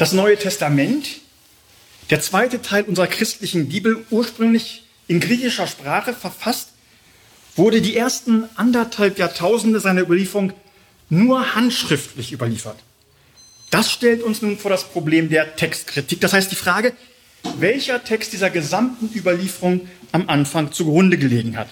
[0.00, 1.06] Das Neue Testament,
[2.08, 6.70] der zweite Teil unserer christlichen Bibel, ursprünglich in griechischer Sprache verfasst,
[7.54, 10.54] wurde die ersten anderthalb Jahrtausende seiner Überlieferung
[11.10, 12.78] nur handschriftlich überliefert.
[13.68, 16.18] Das stellt uns nun vor das Problem der Textkritik.
[16.22, 16.94] Das heißt die Frage,
[17.58, 21.68] welcher Text dieser gesamten Überlieferung am Anfang zugrunde gelegen hat.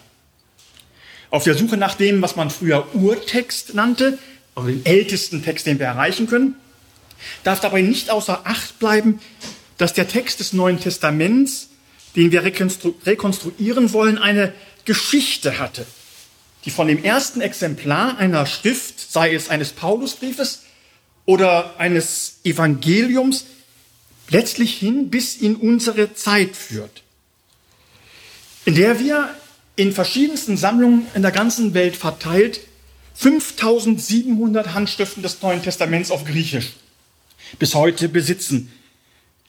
[1.31, 4.19] Auf der Suche nach dem, was man früher Urtext nannte,
[4.55, 6.57] also den ältesten Text, den wir erreichen können,
[7.45, 9.21] darf dabei nicht außer Acht bleiben,
[9.77, 11.69] dass der Text des Neuen Testaments,
[12.17, 14.53] den wir rekonstru rekonstruieren wollen, eine
[14.85, 15.87] Geschichte hatte,
[16.65, 20.63] die von dem ersten Exemplar einer Schrift, sei es eines Paulusbriefes
[21.25, 23.45] oder eines Evangeliums,
[24.31, 27.03] letztlich hin bis in unsere Zeit führt,
[28.65, 29.35] in der wir
[29.77, 32.61] in verschiedensten Sammlungen in der ganzen Welt verteilt
[33.15, 36.73] 5700 Handschriften des Neuen Testaments auf Griechisch
[37.59, 38.73] bis heute besitzen.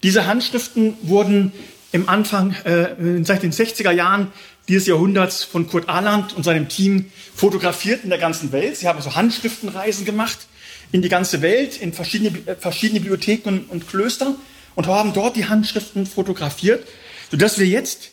[0.03, 1.51] Diese Handschriften wurden
[1.91, 4.31] im Anfang, äh, seit den 60er Jahren
[4.67, 8.77] dieses Jahrhunderts von Kurt Ahland und seinem Team fotografiert in der ganzen Welt.
[8.77, 10.47] Sie haben also Handschriftenreisen gemacht
[10.91, 14.35] in die ganze Welt, in verschiedene, äh, verschiedene Bibliotheken und, und Klöster
[14.75, 16.87] und haben dort die Handschriften fotografiert,
[17.31, 18.11] sodass wir jetzt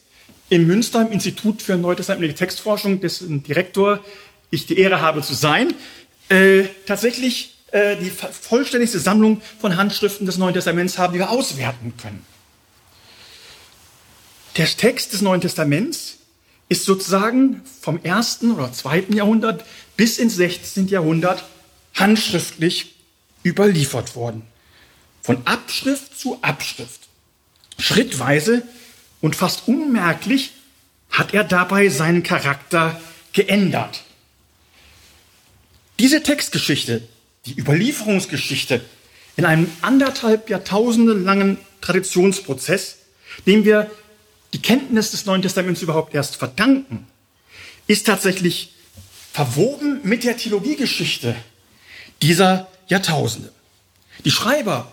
[0.48, 4.00] in Münster im Institut für neutestamentliche Textforschung, dessen Direktor
[4.50, 5.74] ich die Ehre habe zu sein,
[6.28, 11.92] äh, tatsächlich äh, die vollständigste Sammlung von Handschriften des Neuen Testaments haben, die wir auswerten
[12.00, 12.24] können.
[14.56, 16.16] Der Text des Neuen Testaments
[16.70, 19.62] ist sozusagen vom ersten oder zweiten Jahrhundert
[19.94, 20.88] bis ins 16.
[20.88, 21.44] Jahrhundert
[21.94, 22.94] handschriftlich
[23.44, 24.42] überliefert worden.
[25.20, 27.00] Von Abschrift zu Abschrift.
[27.78, 28.62] Schrittweise
[29.20, 30.52] und fast unmerklich
[31.10, 32.98] hat er dabei seinen Charakter
[33.34, 34.02] geändert.
[35.98, 37.06] Diese Textgeschichte,
[37.46, 38.80] die Überlieferungsgeschichte
[39.36, 42.98] in einem anderthalb Jahrtausende langen Traditionsprozess,
[43.46, 43.90] dem wir
[44.52, 47.06] die Kenntnis des Neuen Testaments überhaupt erst verdanken,
[47.86, 48.74] ist tatsächlich
[49.32, 51.36] verwoben mit der Theologiegeschichte
[52.22, 53.52] dieser Jahrtausende.
[54.24, 54.90] Die Schreiber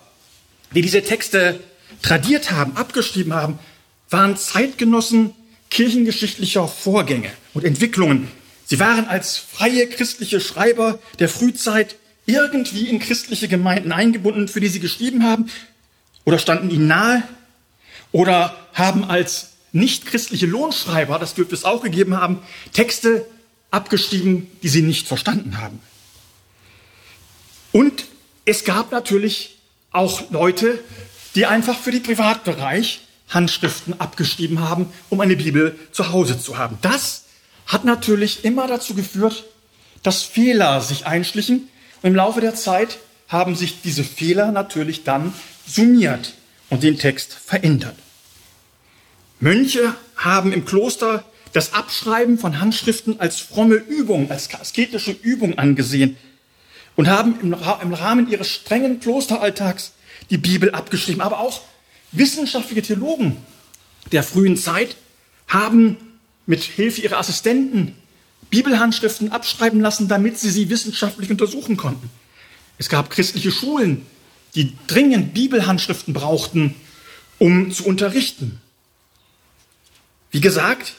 [0.73, 1.59] die diese Texte
[2.01, 3.59] tradiert haben, abgeschrieben haben,
[4.09, 5.33] waren Zeitgenossen
[5.69, 8.29] kirchengeschichtlicher Vorgänge und Entwicklungen.
[8.65, 14.69] Sie waren als freie christliche Schreiber der Frühzeit irgendwie in christliche Gemeinden eingebunden, für die
[14.69, 15.49] sie geschrieben haben
[16.25, 17.23] oder standen ihnen nahe
[18.11, 22.39] oder haben als nicht christliche Lohnschreiber, das dürfte es auch gegeben haben,
[22.71, 23.25] Texte
[23.71, 25.79] abgeschrieben, die sie nicht verstanden haben.
[27.71, 28.05] Und
[28.45, 29.57] es gab natürlich
[29.91, 30.79] auch Leute,
[31.35, 36.77] die einfach für den Privatbereich Handschriften abgeschrieben haben, um eine Bibel zu Hause zu haben.
[36.81, 37.25] Das
[37.65, 39.43] hat natürlich immer dazu geführt,
[40.03, 41.69] dass Fehler sich einschlichen
[42.03, 45.33] im Laufe der Zeit haben sich diese Fehler natürlich dann
[45.65, 46.33] summiert
[46.69, 47.95] und den Text verändert.
[49.39, 56.17] Mönche haben im Kloster das Abschreiben von Handschriften als fromme Übung, als asketische Übung angesehen
[56.95, 57.53] und haben im,
[57.93, 59.93] Rahmen ihres strengen Klosteralltags
[60.29, 61.21] die Bibel abgeschrieben.
[61.21, 61.61] Aber auch
[62.11, 63.37] wissenschaftliche Theologen
[64.11, 64.95] der frühen Zeit
[65.47, 65.97] haben
[66.45, 67.95] mit Hilfe ihrer Assistenten
[68.53, 72.11] Bibelhandschriften abschreiben lassen, damit sie sie wissenschaftlich untersuchen konnten.
[72.77, 74.05] Es gab christliche Schulen,
[74.53, 76.75] die dringend Bibelhandschriften brauchten,
[77.39, 78.61] um zu unterrichten.
[80.29, 80.93] Wie gesagt,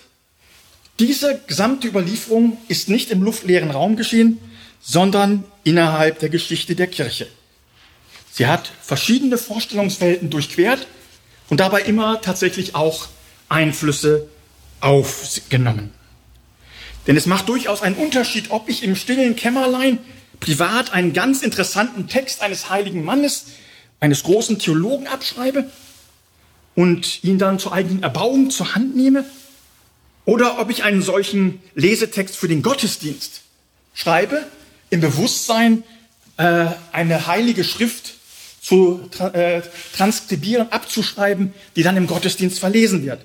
[0.98, 4.38] diese gesamte Überlieferung ist nicht im luftleeren Raum geschehen,
[4.80, 7.28] sondern innerhalb der Geschichte der Kirche.
[8.32, 10.88] Sie hat verschiedene Vorstellungswelten durchquert
[11.50, 13.06] und dabei immer tatsächlich auch
[13.48, 14.26] Einflüsse
[14.80, 15.92] aufgenommen.
[17.06, 19.98] Denn es macht durchaus einen Unterschied, ob ich im stillen Kämmerlein
[20.40, 23.46] privat einen ganz interessanten Text eines heiligen Mannes,
[24.00, 25.70] eines großen Theologen abschreibe
[26.74, 29.24] und ihn dann zur eigenen Erbauung zur Hand nehme,
[30.26, 33.42] oder ob ich einen solchen Lesetext für den Gottesdienst
[33.92, 34.42] schreibe
[34.90, 35.82] im Bewusstsein,
[36.36, 38.14] äh, eine heilige Schrift
[38.60, 39.60] zu äh,
[39.94, 43.24] transkribieren, abzuschreiben, die dann im Gottesdienst verlesen wird.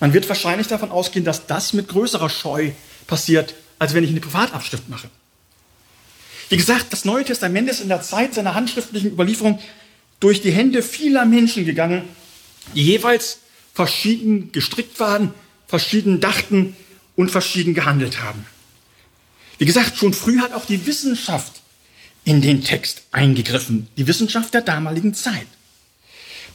[0.00, 2.70] Man wird wahrscheinlich davon ausgehen, dass das mit größerer Scheu
[3.06, 5.08] passiert, als wenn ich eine Privatabschrift mache.
[6.48, 9.58] Wie gesagt, das Neue Testament ist in der Zeit seiner handschriftlichen Überlieferung
[10.20, 12.04] durch die Hände vieler Menschen gegangen,
[12.74, 13.38] die jeweils
[13.72, 15.34] verschieden gestrickt waren,
[15.66, 16.76] verschieden dachten
[17.16, 18.46] und verschieden gehandelt haben.
[19.58, 21.60] Wie gesagt, schon früh hat auch die Wissenschaft
[22.24, 25.46] in den Text eingegriffen, die Wissenschaft der damaligen Zeit.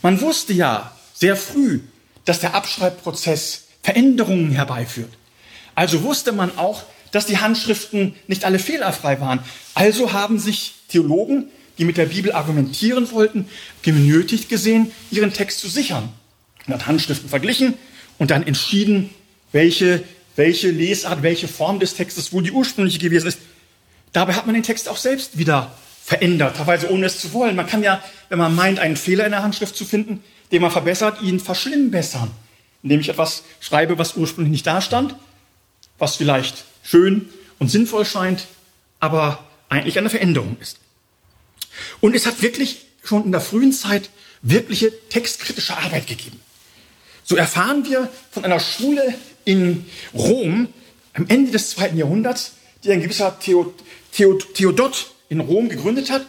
[0.02, 1.82] Man wusste ja sehr früh,
[2.26, 5.12] dass der Abschreibprozess Veränderungen herbeiführt.
[5.80, 9.40] Also wusste man auch, dass die Handschriften nicht alle fehlerfrei waren.
[9.76, 13.48] Also haben sich Theologen die mit der Bibel argumentieren wollten,
[13.82, 16.10] genötigt gesehen, ihren Text zu sichern.
[16.68, 17.76] Und hat Handschriften verglichen
[18.18, 19.12] und dann entschieden,
[19.54, 20.04] welche,
[20.36, 23.40] welche Lesart, welche Form des Textes wohl die ursprüngliche gewesen ist.
[24.12, 25.72] Dabei hat man den Text auch selbst wieder
[26.04, 27.56] verändert, teilweise ohne es zu wollen.
[27.56, 30.22] Man kann ja, wenn man meint, einen Fehler in der Handschrift zu finden,
[30.52, 32.32] den man verbessert, ihn verschlimmbessern.
[32.84, 35.16] Indem ich etwas schreibe, was ursprünglich nicht da stand,
[36.00, 37.30] was vielleicht schön
[37.60, 38.48] und sinnvoll scheint,
[39.00, 40.80] aber eigentlich eine Veränderung ist.
[42.02, 44.10] Und es hat wirklich schon in der frühen Zeit
[44.42, 46.40] wirkliche textkritische Arbeit gegeben.
[47.24, 49.14] So erfahren wir von einer Schule
[49.46, 50.68] in Rom
[51.14, 52.54] am Ende des zweiten Jahrhunderts,
[52.84, 53.74] die ein gewisser Theo,
[54.12, 56.26] Theo, Theodot in Rom gegründet hat.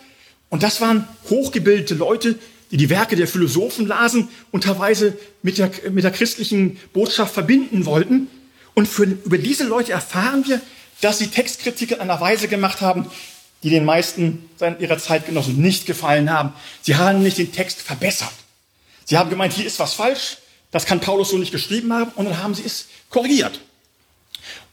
[0.51, 2.39] Und das waren hochgebildete Leute,
[2.71, 7.87] die die Werke der Philosophen lasen und teilweise mit der, mit der christlichen Botschaft verbinden
[7.87, 8.29] wollten.
[8.81, 10.59] Und für, über diese Leute erfahren wir,
[11.03, 13.11] dass sie Textkritik in einer Weise gemacht haben,
[13.63, 14.49] die den meisten
[14.79, 16.55] ihrer Zeitgenossen nicht gefallen haben.
[16.81, 18.33] Sie haben nicht den Text verbessert.
[19.05, 20.39] Sie haben gemeint, hier ist was falsch,
[20.71, 23.61] das kann Paulus so nicht geschrieben haben, und dann haben sie es korrigiert.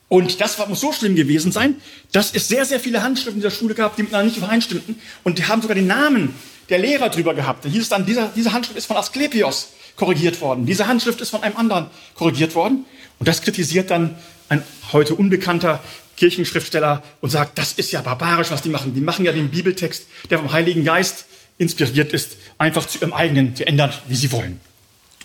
[0.07, 1.81] Und das muss so schlimm gewesen sein,
[2.13, 5.01] dass es sehr, sehr viele Handschriften in der Schule gab, die miteinander nicht übereinstimmten.
[5.25, 6.33] Und die haben sogar den Namen
[6.69, 7.65] der Lehrer drüber gehabt.
[7.65, 9.68] Da hieß es dann, dieser, diese Handschrift ist von Asklepios
[9.98, 10.65] korrigiert worden.
[10.65, 12.86] Diese Handschrift ist von einem anderen korrigiert worden.
[13.19, 14.16] Und das kritisiert dann
[14.50, 15.84] ein heute unbekannter
[16.18, 18.94] Kirchenschriftsteller und sagt, das ist ja barbarisch, was die machen.
[18.94, 21.25] Die machen ja den Bibeltext, der vom Heiligen Geist
[21.58, 24.60] inspiriert ist, einfach zu ihrem eigenen zu ändern, wie sie wollen.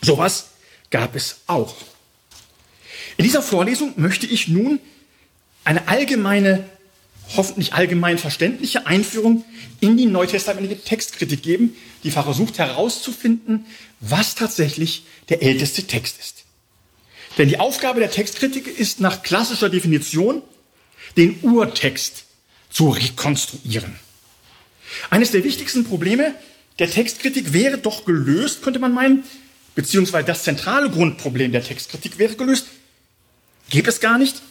[0.02, 0.50] Sowas
[0.90, 1.74] gab es auch.
[3.16, 4.80] In dieser Vorlesung möchte ich nun
[5.64, 6.64] eine allgemeine,
[7.36, 9.44] hoffentlich allgemein verständliche Einführung
[9.80, 13.66] in die neutestamentliche Textkritik geben, die versucht herauszufinden,
[14.00, 16.41] was tatsächlich der älteste Text ist.
[17.38, 20.42] Denn die Aufgabe der Textkritik ist nach klassischer Definition,
[21.16, 22.24] den Urtext
[22.70, 23.96] zu rekonstruieren.
[25.10, 26.34] Eines der wichtigsten Probleme
[26.78, 29.24] der Textkritik wäre doch gelöst, könnte man meinen,
[29.74, 32.66] beziehungsweise das zentrale Grundproblem der Textkritik wäre gelöst,
[33.72, 34.42] Gäbe es gar nicht,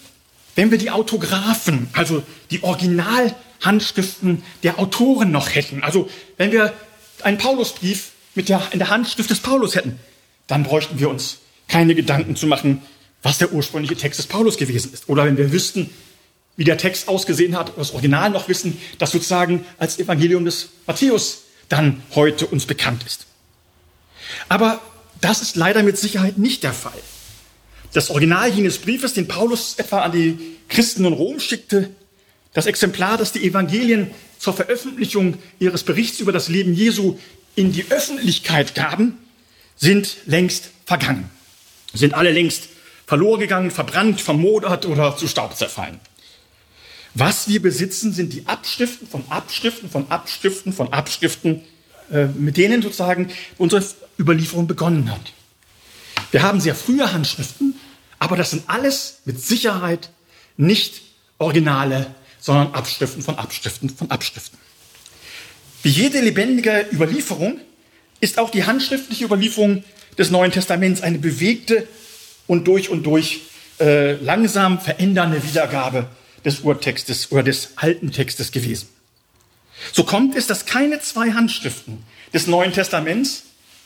[0.55, 5.83] wenn wir die Autographen, also die Originalhandschriften der Autoren noch hätten.
[5.83, 6.73] Also wenn wir
[7.21, 9.99] einen Paulusbrief mit der, in der Handschrift des Paulus hätten,
[10.47, 11.37] dann bräuchten wir uns
[11.71, 12.81] keine Gedanken zu machen,
[13.23, 15.07] was der ursprüngliche Text des Paulus gewesen ist.
[15.07, 15.89] Oder wenn wir wüssten,
[16.57, 21.43] wie der Text ausgesehen hat, das Original noch wissen, das sozusagen als Evangelium des Matthäus
[21.69, 23.25] dann heute uns bekannt ist.
[24.49, 24.81] Aber
[25.21, 27.01] das ist leider mit Sicherheit nicht der Fall.
[27.93, 30.37] Das Original jenes Briefes, den Paulus etwa an die
[30.67, 31.89] Christen in Rom schickte,
[32.53, 37.17] das Exemplar, das die Evangelien zur Veröffentlichung ihres Berichts über das Leben Jesu
[37.55, 39.17] in die Öffentlichkeit gaben,
[39.77, 41.29] sind längst vergangen,
[41.93, 42.69] sind alle längst
[43.05, 45.99] verloren gegangen, verbrannt, vermodert oder zu Staub zerfallen.
[47.13, 51.61] Was wir besitzen, sind die Abschriften von Abschriften von Abschriften von Abschriften,
[52.11, 53.83] äh, mit denen sozusagen unsere
[54.17, 55.33] Überlieferung begonnen hat.
[56.31, 57.75] Wir haben sehr frühe Handschriften,
[58.19, 60.09] aber das sind alles mit Sicherheit
[60.55, 61.01] nicht
[61.37, 64.57] Originale, sondern Abschriften von Abschriften von Abschriften.
[65.83, 67.59] Wie jede lebendige Überlieferung
[68.19, 69.83] ist auch die handschriftliche Überlieferung
[70.17, 71.87] des Neuen Testaments eine bewegte
[72.47, 73.41] und durch und durch
[73.79, 76.07] äh, langsam verändernde Wiedergabe
[76.45, 78.87] des Urtextes oder des alten Textes gewesen.
[79.93, 83.43] So kommt es, dass keine zwei Handschriften des Neuen Testaments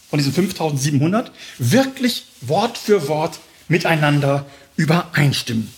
[0.10, 4.46] von diesen 5700 wirklich Wort für Wort miteinander
[4.76, 5.74] übereinstimmen.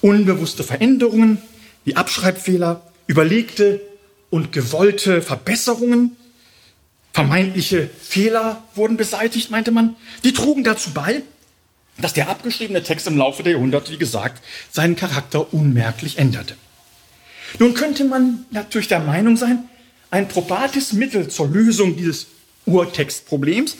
[0.00, 1.38] Unbewusste Veränderungen
[1.84, 3.80] wie Abschreibfehler, überlegte
[4.30, 6.16] und gewollte Verbesserungen,
[7.18, 9.96] vermeintliche Fehler wurden beseitigt, meinte man.
[10.22, 11.22] Die trugen dazu bei,
[12.00, 16.54] dass der abgeschriebene Text im Laufe der Jahrhunderte, wie gesagt, seinen Charakter unmerklich änderte.
[17.58, 19.64] Nun könnte man natürlich der Meinung sein,
[20.12, 22.28] ein probates Mittel zur Lösung dieses
[22.66, 23.76] Urtextproblems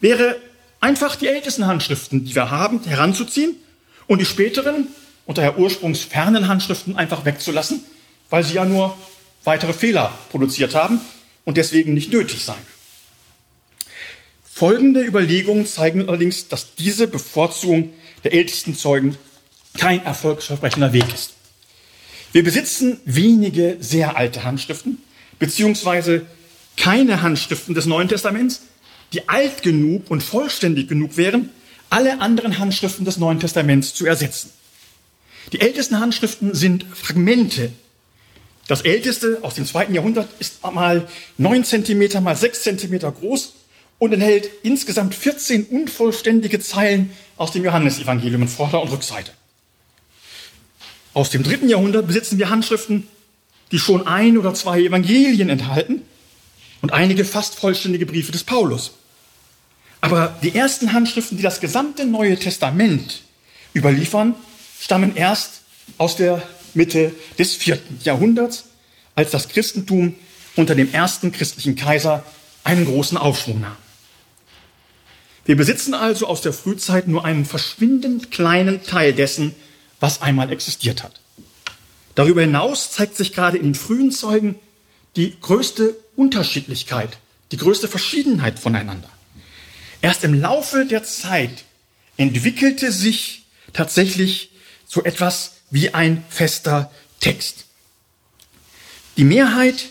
[0.00, 0.38] wäre
[0.80, 3.54] einfach die ältesten Handschriften, die wir haben, heranzuziehen
[4.08, 4.88] und die späteren
[5.24, 7.84] und daher ursprungsfernen Handschriften einfach wegzulassen,
[8.28, 8.98] weil sie ja nur
[9.44, 11.00] weitere Fehler produziert haben
[11.44, 12.71] und deswegen nicht nötig seien.
[14.62, 17.92] Folgende Überlegungen zeigen allerdings, dass diese Bevorzugung
[18.22, 19.16] der ältesten Zeugen
[19.76, 21.32] kein erfolgsversprechender Weg ist.
[22.30, 24.98] Wir besitzen wenige sehr alte Handschriften,
[25.40, 26.26] beziehungsweise
[26.76, 28.60] keine Handschriften des Neuen Testaments,
[29.12, 31.50] die alt genug und vollständig genug wären,
[31.90, 34.52] alle anderen Handschriften des Neuen Testaments zu ersetzen.
[35.52, 37.72] Die ältesten Handschriften sind Fragmente.
[38.68, 43.54] Das älteste aus dem zweiten Jahrhundert ist mal neun Zentimeter mal sechs Zentimeter groß
[44.02, 49.30] und enthält insgesamt 14 unvollständige Zeilen aus dem Johannesevangelium in Vorder- und Rückseite.
[51.14, 53.06] Aus dem dritten Jahrhundert besitzen wir Handschriften,
[53.70, 56.02] die schon ein oder zwei Evangelien enthalten
[56.80, 58.90] und einige fast vollständige Briefe des Paulus.
[60.00, 63.22] Aber die ersten Handschriften, die das gesamte Neue Testament
[63.72, 64.34] überliefern,
[64.80, 65.60] stammen erst
[65.98, 66.42] aus der
[66.74, 68.64] Mitte des vierten Jahrhunderts,
[69.14, 70.16] als das Christentum
[70.56, 72.24] unter dem ersten christlichen Kaiser
[72.64, 73.76] einen großen Aufschwung nahm.
[75.44, 79.54] Wir besitzen also aus der Frühzeit nur einen verschwindend kleinen Teil dessen,
[79.98, 81.20] was einmal existiert hat.
[82.14, 84.56] Darüber hinaus zeigt sich gerade in den frühen Zeugen
[85.16, 87.18] die größte Unterschiedlichkeit,
[87.50, 89.08] die größte Verschiedenheit voneinander.
[90.00, 91.64] Erst im Laufe der Zeit
[92.16, 94.50] entwickelte sich tatsächlich
[94.86, 97.64] so etwas wie ein fester Text.
[99.16, 99.86] Die Mehrheit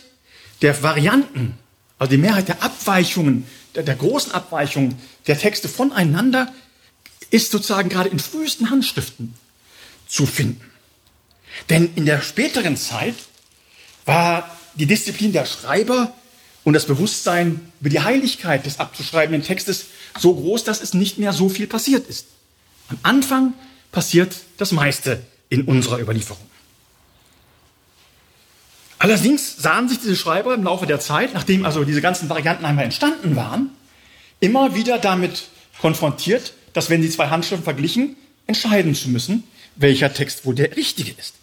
[0.62, 1.58] der Varianten,
[1.98, 4.96] also die Mehrheit der Abweichungen, der, der großen Abweichungen
[5.31, 6.53] der Texte voneinander
[7.29, 9.33] ist sozusagen gerade in frühesten Handschriften
[10.05, 10.69] zu finden.
[11.69, 13.15] Denn in der späteren Zeit
[14.03, 16.13] war die Disziplin der Schreiber
[16.65, 19.85] und das Bewusstsein über die Heiligkeit des abzuschreibenden Textes
[20.19, 22.27] so groß, dass es nicht mehr so viel passiert ist.
[22.89, 23.53] Am Anfang
[23.93, 26.45] passiert das meiste in unserer Überlieferung.
[29.00, 32.83] Allerdings sahen sich diese Schreiber im Laufe der Zeit, nachdem also diese ganzen Varianten einmal
[32.83, 33.69] entstanden waren,
[34.41, 35.43] immer wieder damit
[35.79, 38.17] konfrontiert, dass wenn sie zwei Handschriften verglichen,
[38.48, 39.45] entscheiden zu müssen,
[39.77, 41.36] welcher Text wohl der richtige ist.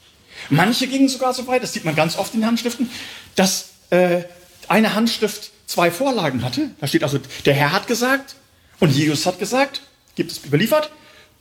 [0.51, 2.91] Manche gingen sogar so weit, das sieht man ganz oft in Handschriften,
[3.35, 4.23] dass äh,
[4.69, 6.71] eine Handschrift zwei Vorlagen hatte.
[6.81, 8.37] Da steht also, der Herr hat gesagt
[8.81, 9.83] und Jesus hat gesagt,
[10.15, 10.91] gibt es überliefert.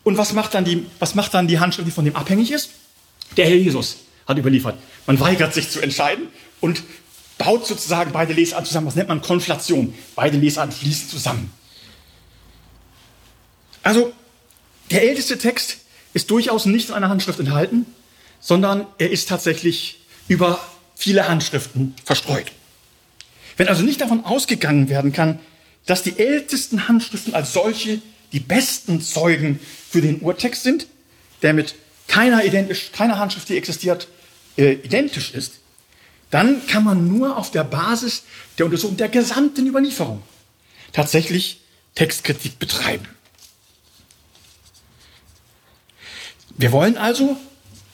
[0.04, 2.70] Und was macht dann die, was macht dann die Handschrift, die von dem abhängig ist?
[3.36, 4.78] Der Herr Jesus hat überliefert.
[5.06, 6.28] Man weigert sich zu entscheiden
[6.62, 6.84] und
[7.38, 8.88] baut sozusagen beide Lesarten zusammen.
[8.88, 9.94] Was nennt man Konflation?
[10.15, 11.51] Beide Lesarten fließen zusammen.
[13.84, 14.12] Also,
[14.91, 15.77] der älteste Text
[16.13, 17.86] ist durchaus nicht in einer Handschrift enthalten,
[18.39, 20.60] sondern er ist tatsächlich über
[20.96, 22.51] viele Handschriften verstreut.
[23.56, 25.39] Wenn also nicht davon ausgegangen werden kann,
[25.86, 28.01] dass die ältesten Handschriften als solche
[28.34, 30.88] die besten Zeugen für den Urtext sind,
[31.41, 31.75] der mit
[32.08, 34.08] keiner, identisch, keiner Handschrift, die existiert,
[34.58, 35.53] äh, identisch ist,
[36.30, 38.24] dann kann man nur auf der Basis
[38.58, 40.22] der Untersuchung der gesamten Überlieferung
[40.92, 41.62] tatsächlich
[41.96, 43.08] Textkritik betreiben.
[46.58, 47.38] Wir wollen also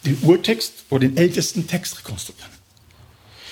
[0.05, 2.51] den Urtext oder den ältesten Text rekonstruieren.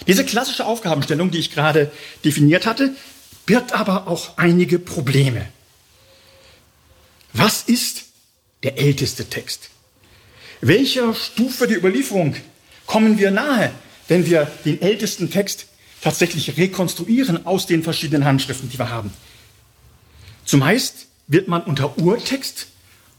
[0.08, 1.92] Diese klassische Aufgabenstellung, die ich gerade
[2.26, 2.96] definiert hatte,
[3.46, 5.48] birgt aber auch einige Probleme.
[7.34, 8.06] Was ist
[8.64, 9.70] der älteste Text?
[10.62, 12.36] Welcher Stufe der Überlieferung
[12.86, 13.72] kommen wir nahe,
[14.12, 15.68] wenn wir den ältesten Text
[16.02, 19.14] tatsächlich rekonstruieren aus den verschiedenen Handschriften, die wir haben?
[20.44, 22.68] Zumeist wird man unter Urtext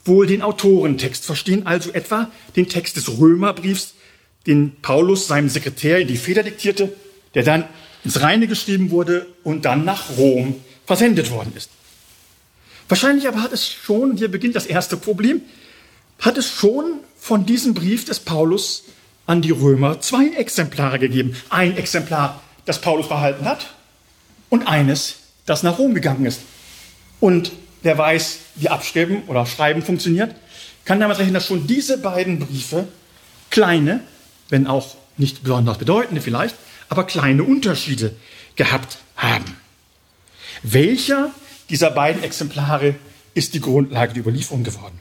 [0.04, 3.94] wohl den Autorentext verstehen, also etwa den Text des Römerbriefs,
[4.46, 6.92] den Paulus seinem Sekretär in die Feder diktierte,
[7.32, 7.64] der dann
[8.04, 11.70] ins Reine geschrieben wurde und dann nach Rom versendet worden ist.
[12.90, 15.40] Wahrscheinlich aber hat es schon, hier beginnt das erste Problem,
[16.18, 18.84] hat es schon von diesem Brief des Paulus
[19.32, 21.34] an die Römer zwei Exemplare gegeben.
[21.48, 23.72] Ein Exemplar, das Paulus behalten hat
[24.50, 26.40] und eines, das nach Rom gegangen ist.
[27.18, 27.50] Und
[27.82, 30.34] wer weiß, wie Abschreiben oder Schreiben funktioniert,
[30.84, 32.88] kann damit rechnen, dass schon diese beiden Briefe
[33.48, 34.00] kleine,
[34.50, 36.54] wenn auch nicht besonders bedeutende vielleicht,
[36.90, 38.14] aber kleine Unterschiede
[38.56, 39.56] gehabt haben.
[40.62, 41.30] Welcher
[41.70, 42.96] dieser beiden Exemplare
[43.32, 44.98] ist die Grundlage der Überlieferung geworden?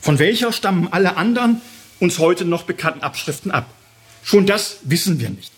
[0.00, 1.60] Von welcher stammen alle anderen
[2.00, 3.72] uns heute noch bekannten Abschriften ab?
[4.22, 5.52] Schon das wissen wir nicht.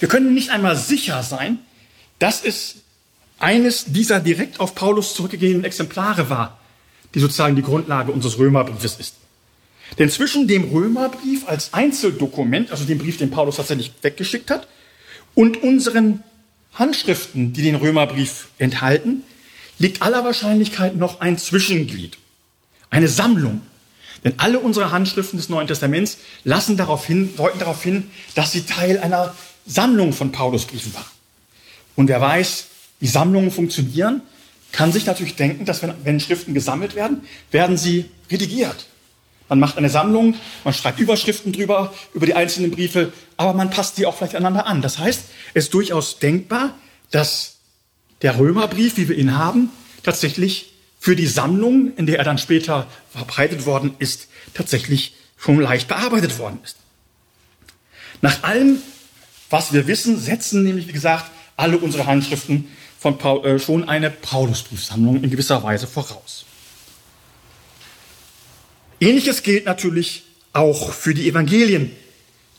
[0.00, 1.58] Wir können nicht einmal sicher sein,
[2.18, 2.76] dass es
[3.38, 6.58] eines dieser direkt auf Paulus zurückgegebenen Exemplare war,
[7.14, 9.14] die sozusagen die Grundlage unseres Römerbriefes ist.
[9.98, 14.66] Denn zwischen dem Römerbrief als Einzeldokument, also dem Brief, den Paulus tatsächlich weggeschickt hat,
[15.34, 16.22] und unseren
[16.74, 19.22] Handschriften, die den Römerbrief enthalten,
[19.78, 22.18] liegt aller Wahrscheinlichkeit noch ein Zwischenglied,
[22.90, 23.60] eine Sammlung.
[24.24, 28.62] Denn alle unsere Handschriften des Neuen Testaments lassen darauf hin, deuten darauf hin, dass sie
[28.62, 29.34] Teil einer
[29.66, 31.04] Sammlung von Paulusbriefen waren.
[31.96, 32.66] Und wer weiß,
[33.00, 34.22] wie Sammlungen funktionieren,
[34.72, 38.86] kann sich natürlich denken, dass wenn, wenn Schriften gesammelt werden, werden sie redigiert.
[39.48, 43.96] Man macht eine Sammlung, man schreibt Überschriften drüber, über die einzelnen Briefe, aber man passt
[43.96, 44.82] die auch vielleicht einander an.
[44.82, 46.74] Das heißt, es ist durchaus denkbar,
[47.10, 47.56] dass
[48.22, 49.70] der Römerbrief, wie wir ihn haben,
[50.02, 50.72] tatsächlich
[51.06, 56.36] für die Sammlung, in der er dann später verbreitet worden ist, tatsächlich schon leicht bearbeitet
[56.40, 56.78] worden ist.
[58.22, 58.82] Nach allem,
[59.48, 62.66] was wir wissen, setzen nämlich, wie gesagt, alle unsere Handschriften
[62.98, 66.44] von Paul, äh, schon eine Paulusbriefsammlung in gewisser Weise voraus.
[68.98, 71.92] Ähnliches gilt natürlich auch für die Evangelien,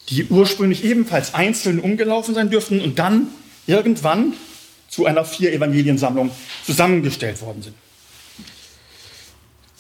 [0.07, 3.27] die ursprünglich ebenfalls einzeln umgelaufen sein dürften und dann
[3.65, 4.35] irgendwann
[4.87, 6.31] zu einer vier Evangeliensammlung
[6.65, 7.75] zusammengestellt worden sind.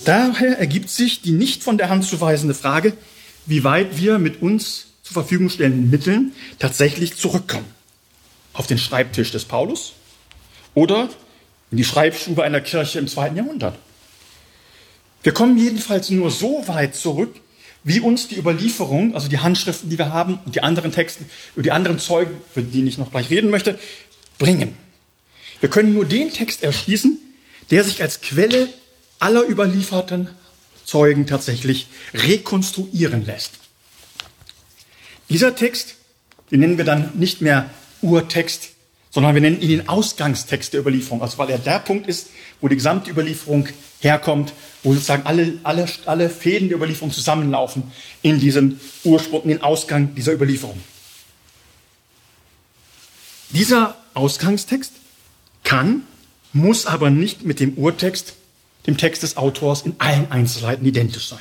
[0.05, 2.95] Daher ergibt sich die nicht von der Hand zu weisende Frage,
[3.45, 7.65] wie weit wir mit uns zur Verfügung stellenden Mitteln tatsächlich zurückkommen.
[8.53, 9.93] Auf den Schreibtisch des Paulus
[10.73, 11.09] oder
[11.71, 13.77] in die Schreibstube einer Kirche im zweiten Jahrhundert.
[15.23, 17.35] Wir kommen jedenfalls nur so weit zurück,
[17.83, 21.25] wie uns die Überlieferung, also die Handschriften, die wir haben und die anderen Texte,
[21.55, 23.79] über die anderen Zeugen, für die ich noch gleich reden möchte,
[24.37, 24.77] bringen.
[25.59, 27.17] Wir können nur den Text erschließen,
[27.71, 28.69] der sich als Quelle
[29.19, 30.29] aller überlieferten
[30.85, 33.53] Zeugen tatsächlich rekonstruieren lässt.
[35.29, 35.95] Dieser Text,
[36.51, 37.69] den nennen wir dann nicht mehr
[38.01, 38.69] Urtext,
[39.11, 42.27] sondern wir nennen ihn den Ausgangstext der Überlieferung, also weil er der Punkt ist,
[42.61, 43.67] wo die gesamte Überlieferung
[43.99, 49.61] herkommt, wo sozusagen alle, alle, alle Fäden der Überlieferung zusammenlaufen in diesen Ursprung, in den
[49.61, 50.79] Ausgang dieser Überlieferung.
[53.49, 54.93] Dieser Ausgangstext
[55.63, 56.03] kann,
[56.53, 58.33] muss aber nicht mit dem Urtext,
[58.87, 61.39] dem Text des Autors in allen Einzelheiten identisch sein.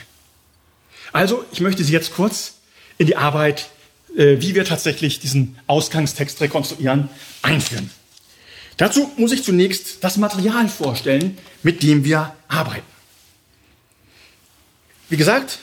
[1.12, 2.54] Also, ich möchte Sie jetzt kurz
[2.98, 3.70] in die Arbeit,
[4.16, 7.08] äh, wie wir tatsächlich diesen Ausgangstext rekonstruieren,
[7.42, 7.90] einführen.
[8.76, 12.84] Dazu muss ich zunächst das Material vorstellen, mit dem wir arbeiten.
[15.08, 15.60] Wie gesagt,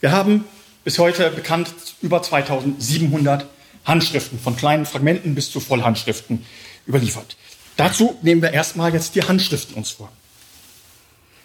[0.00, 0.44] wir haben
[0.84, 1.68] bis heute bekannt
[2.00, 3.46] über 2700
[3.84, 6.46] Handschriften, von kleinen Fragmenten bis zu Vollhandschriften
[6.86, 7.36] überliefert.
[7.76, 10.10] Dazu nehmen wir erstmal jetzt die Handschriften uns vor.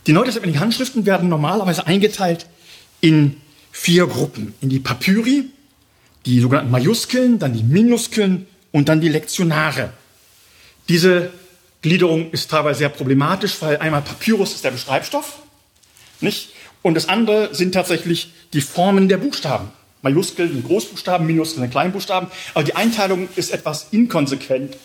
[0.07, 2.47] Die neutestamentlichen Handschriften werden normalerweise eingeteilt
[3.01, 3.37] in
[3.71, 4.53] vier Gruppen.
[4.61, 5.45] In die Papyri,
[6.25, 9.91] die sogenannten Majuskeln, dann die Minuskeln und dann die Lektionare.
[10.87, 11.31] Diese
[11.81, 15.39] Gliederung ist teilweise sehr problematisch, weil einmal Papyrus ist der Beschreibstoff,
[16.19, 16.49] nicht?
[16.81, 19.69] Und das andere sind tatsächlich die Formen der Buchstaben.
[20.01, 22.29] Majuskeln sind Großbuchstaben, Minuskeln sind Kleinbuchstaben.
[22.53, 24.77] Aber die Einteilung ist etwas inkonsequent,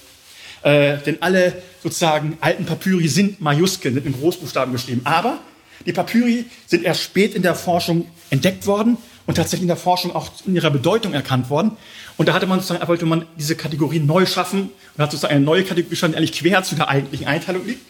[0.65, 1.53] äh, denn alle
[1.83, 5.03] sozusagen alten Papyri sind Majuskeln, sind in Großbuchstaben geschrieben.
[5.05, 5.39] Aber
[5.85, 8.97] die Papyri sind erst spät in der Forschung entdeckt worden
[9.27, 11.73] und tatsächlich in der Forschung auch in ihrer Bedeutung erkannt worden.
[12.17, 15.45] Und da hatte man sozusagen, wollte man diese Kategorie neu schaffen und hat sozusagen eine
[15.45, 17.83] neue Kategorie geschaffen, die eigentlich quer zu der eigentlichen Einteilung liegt.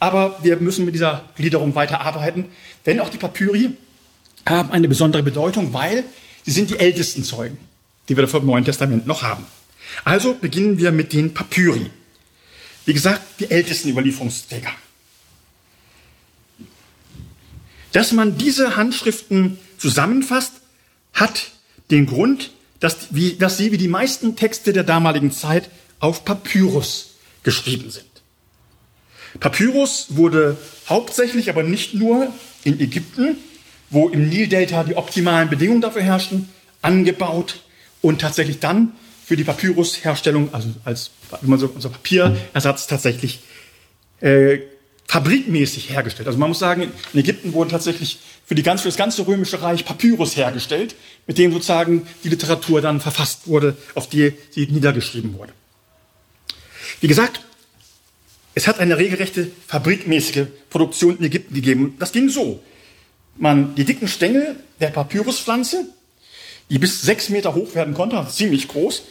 [0.00, 2.46] Aber wir müssen mit dieser Gliederung weiter arbeiten,
[2.86, 3.72] denn auch die Papyri
[4.46, 6.04] haben eine besondere Bedeutung, weil
[6.44, 7.58] sie sind die ältesten Zeugen,
[8.08, 9.44] die wir vom Neuen Testament noch haben.
[10.04, 11.90] Also beginnen wir mit den Papyri.
[12.84, 14.70] Wie gesagt, die ältesten Überlieferungsträger.
[17.92, 20.52] Dass man diese Handschriften zusammenfasst,
[21.12, 21.52] hat
[21.90, 25.70] den Grund, dass, wie, dass sie wie die meisten Texte der damaligen Zeit
[26.00, 28.06] auf Papyrus geschrieben sind.
[29.40, 30.56] Papyrus wurde
[30.88, 32.32] hauptsächlich, aber nicht nur
[32.64, 33.36] in Ägypten,
[33.90, 36.48] wo im Nildelta die optimalen Bedingungen dafür herrschten,
[36.82, 37.62] angebaut
[38.02, 38.92] und tatsächlich dann
[39.24, 41.10] für die Papyrusherstellung, also als
[41.42, 43.40] wie man so, unser Papierersatz tatsächlich
[44.20, 44.58] äh,
[45.06, 46.26] fabrikmäßig hergestellt.
[46.26, 49.62] Also man muss sagen, in Ägypten wurden tatsächlich für, die ganz, für das ganze römische
[49.62, 50.94] Reich Papyrus hergestellt,
[51.26, 55.52] mit dem sozusagen die Literatur dann verfasst wurde, auf die sie niedergeschrieben wurde.
[57.00, 57.40] Wie gesagt,
[58.54, 61.96] es hat eine regelrechte fabrikmäßige Produktion in Ägypten gegeben.
[61.98, 62.62] Das ging so.
[63.36, 65.86] Man, die dicken Stängel der Papyruspflanze,
[66.70, 69.02] die bis sechs Meter hoch werden konnten, also ziemlich groß,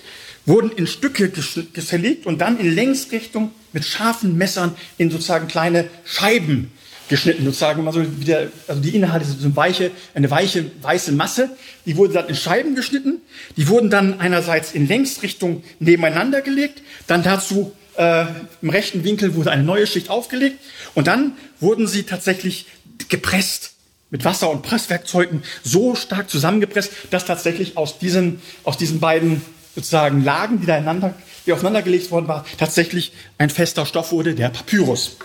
[0.45, 6.71] wurden in Stücke zerlegt und dann in Längsrichtung mit scharfen Messern in sozusagen kleine Scheiben
[7.09, 11.49] geschnitten, sozusagen also wieder, also die Inhalte sind so weiche, eine weiche weiße Masse,
[11.85, 13.21] die wurde dann in Scheiben geschnitten,
[13.57, 18.25] die wurden dann einerseits in Längsrichtung nebeneinander gelegt, dann dazu äh,
[18.61, 20.59] im rechten Winkel wurde eine neue Schicht aufgelegt.
[20.93, 22.67] Und dann wurden sie tatsächlich
[23.09, 23.73] gepresst
[24.09, 29.41] mit Wasser und Presswerkzeugen so stark zusammengepresst, dass tatsächlich aus diesen, aus diesen beiden
[29.75, 31.13] sozusagen Lagen, die, da
[31.45, 35.17] die aufeinandergelegt worden waren, tatsächlich ein fester Stoff wurde, der Papyrus.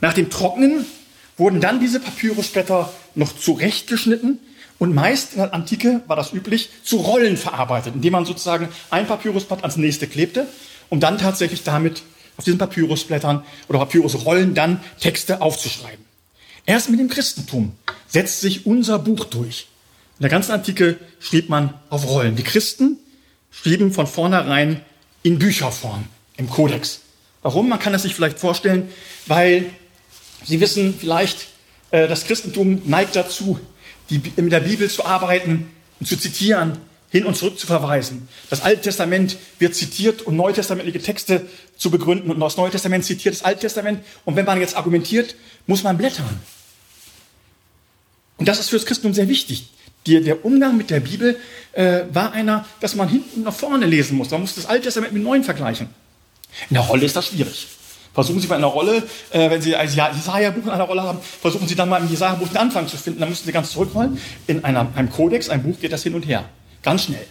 [0.00, 0.84] Nach dem Trocknen
[1.36, 4.38] wurden dann diese Papyrusblätter noch zurechtgeschnitten
[4.78, 9.06] und meist in der Antike war das üblich, zu Rollen verarbeitet, indem man sozusagen ein
[9.06, 10.46] Papyrusblatt ans nächste klebte,
[10.88, 12.02] um dann tatsächlich damit
[12.36, 16.04] auf diesen Papyrusblättern oder Papyrusrollen dann Texte aufzuschreiben.
[16.66, 17.72] Erst mit dem Christentum
[18.08, 19.68] setzt sich unser Buch durch.
[20.18, 22.36] In der ganzen Antike schrieb man auf Rollen.
[22.36, 22.98] Die Christen
[23.50, 24.80] schrieben von vornherein
[25.22, 26.04] in Bücherform,
[26.36, 27.00] im Kodex.
[27.42, 27.68] Warum?
[27.68, 28.88] Man kann es sich vielleicht vorstellen,
[29.26, 29.70] weil
[30.44, 31.46] Sie wissen vielleicht,
[31.90, 33.58] äh, das Christentum neigt dazu,
[34.10, 36.78] die, mit der Bibel zu arbeiten und zu zitieren,
[37.10, 38.28] hin und zurück zu verweisen.
[38.50, 41.46] Das Alte Testament wird zitiert, um neutestamentliche Texte
[41.76, 42.30] zu begründen.
[42.30, 44.04] Und das Neue Testament zitiert das Alte Testament.
[44.24, 46.40] Und wenn man jetzt argumentiert, muss man blättern.
[48.36, 49.68] Und das ist für das Christentum sehr wichtig.
[50.06, 51.38] Die, der Umgang mit der Bibel
[51.72, 54.30] äh, war einer, dass man hinten nach vorne lesen muss.
[54.30, 55.88] Man muss das Alte Testament mit dem Neuen vergleichen.
[56.68, 57.68] In der Rolle ist das schwierig.
[58.12, 61.66] Versuchen Sie in der Rolle, äh, wenn Sie ein Jesaja-Buch in einer Rolle haben, versuchen
[61.66, 63.20] Sie dann mal im Jesaja-Buch den Anfang zu finden.
[63.20, 64.18] Dann müssen Sie ganz zurückrollen.
[64.46, 66.48] In einer, einem Kodex, ein Buch geht das hin und her.
[66.82, 67.26] Ganz schnell.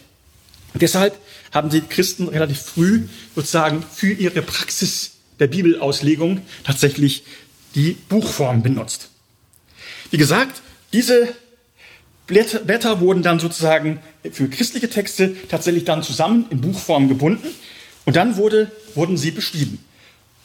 [0.74, 1.18] Und deshalb
[1.54, 3.04] haben die Christen relativ früh
[3.36, 7.24] sozusagen für ihre Praxis der Bibelauslegung tatsächlich
[7.76, 9.10] die Buchform benutzt.
[10.12, 11.34] Wie gesagt, diese
[12.28, 14.00] Blätter wurden dann sozusagen
[14.32, 17.48] für christliche Texte tatsächlich dann zusammen in Buchform gebunden
[18.06, 19.84] und dann wurde, wurden sie beschrieben.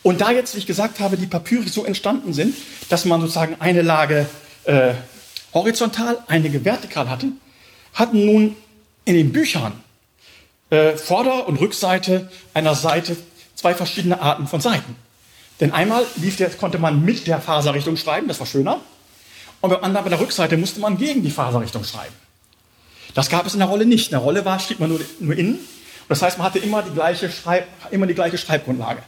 [0.03, 2.55] Und da jetzt, wie ich gesagt habe, die Papyri so entstanden sind,
[2.89, 4.27] dass man sozusagen eine Lage
[4.65, 4.95] äh,
[5.55, 7.29] horizontal, einige vertikal hatte,
[7.95, 8.57] hatten nun
[9.05, 9.73] in den Büchern
[10.71, 13.17] äh, Vorder- und Rückseite einer Seite
[13.55, 14.97] zwei verschiedene Arten von Seiten.
[15.61, 18.81] Denn einmal lief der, konnte man mit der Faserrichtung schreiben, das war schöner.
[19.61, 22.15] Und beim anderen bei der Rückseite musste man gegen die Faserrichtung schreiben.
[23.15, 24.07] Das gab es in der Rolle nicht.
[24.07, 25.59] In der Rolle war, schrieb man nur, nur innen.
[26.09, 29.03] Das heißt, man hatte immer die gleiche, Schreib, immer die gleiche Schreibgrundlage.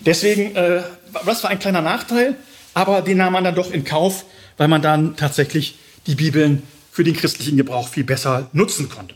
[0.00, 0.82] Deswegen, äh,
[1.24, 2.36] das war ein kleiner Nachteil,
[2.74, 4.24] aber den nahm man dann doch in Kauf,
[4.56, 9.14] weil man dann tatsächlich die Bibeln für den christlichen Gebrauch viel besser nutzen konnte.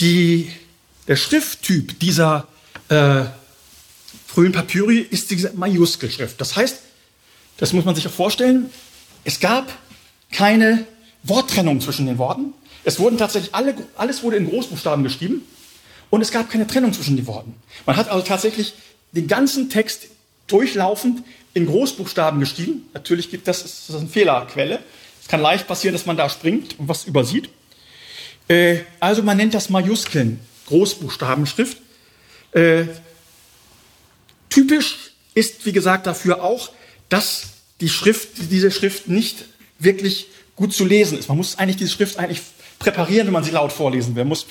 [0.00, 0.52] Die,
[1.08, 2.46] der Schrifttyp dieser
[2.88, 3.24] äh,
[4.26, 6.40] frühen Papyri ist diese Majuskelschrift.
[6.40, 6.80] Das heißt,
[7.58, 8.70] das muss man sich auch vorstellen,
[9.24, 9.72] es gab
[10.32, 10.86] keine
[11.22, 12.52] Worttrennung zwischen den Worten.
[12.84, 15.42] Es wurden tatsächlich alle, alles wurde in Großbuchstaben geschrieben
[16.10, 17.54] und es gab keine Trennung zwischen den Worten.
[17.86, 18.74] Man hat also tatsächlich
[19.12, 20.08] den ganzen Text
[20.46, 21.22] durchlaufend
[21.54, 22.88] in Großbuchstaben geschrieben.
[22.92, 24.80] Natürlich gibt das, das ist eine Fehlerquelle.
[25.22, 27.48] Es kann leicht passieren, dass man da springt und was übersieht.
[28.48, 31.78] Äh, also man nennt das Majuskeln, Großbuchstabenschrift.
[32.52, 32.84] Äh,
[34.50, 36.70] typisch ist, wie gesagt, dafür auch,
[37.08, 37.48] dass
[37.80, 39.44] die Schrift, diese Schrift nicht
[39.78, 41.28] wirklich gut zu lesen ist.
[41.28, 42.40] Man muss eigentlich diese Schrift eigentlich
[42.78, 44.24] präparieren, wenn man sie laut vorlesen will.
[44.24, 44.46] Man muss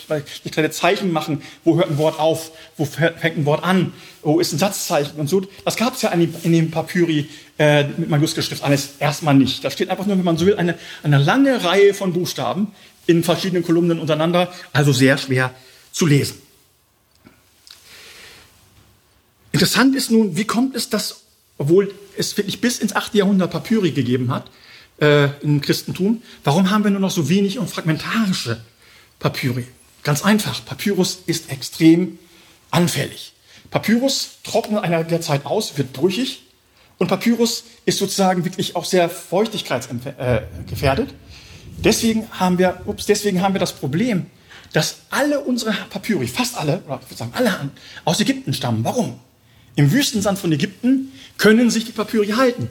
[0.51, 4.53] kleine Zeichen machen, wo hört ein Wort auf, wo fängt ein Wort an, wo ist
[4.53, 5.41] ein Satzzeichen und so.
[5.65, 9.63] Das gab es ja in dem Papyri äh, mit Majuskelschrift alles erstmal nicht.
[9.63, 12.73] Da steht einfach nur, wenn man so will, eine, eine lange Reihe von Buchstaben
[13.05, 15.53] in verschiedenen Kolumnen untereinander, also sehr schwer
[15.91, 16.41] zu lesen.
[19.51, 21.22] Interessant ist nun, wie kommt es, dass,
[21.63, 23.15] obwohl es wirklich bis ins 8.
[23.15, 24.51] Jahrhundert Papyri gegeben hat,
[24.99, 28.61] äh, im Christentum, warum haben wir nur noch so wenig und fragmentarische
[29.19, 29.65] Papyri?
[30.03, 32.19] Ganz einfach, Papyrus ist extrem
[32.69, 33.33] anfällig.
[33.71, 36.43] Papyrus trocknet einer der Zeit aus, wird brüchig
[36.97, 41.09] und Papyrus ist sozusagen wirklich auch sehr feuchtigkeitsgefährdet.
[41.09, 41.13] Äh,
[41.77, 44.25] deswegen haben wir, deswegen haben wir das Problem,
[44.73, 47.71] dass alle unsere Papyri, fast alle, oder ich würde sagen alle,
[48.03, 48.83] aus Ägypten stammen.
[48.83, 49.19] Warum?
[49.75, 52.69] Im Wüstensand von Ägypten können sich die Papyri halten.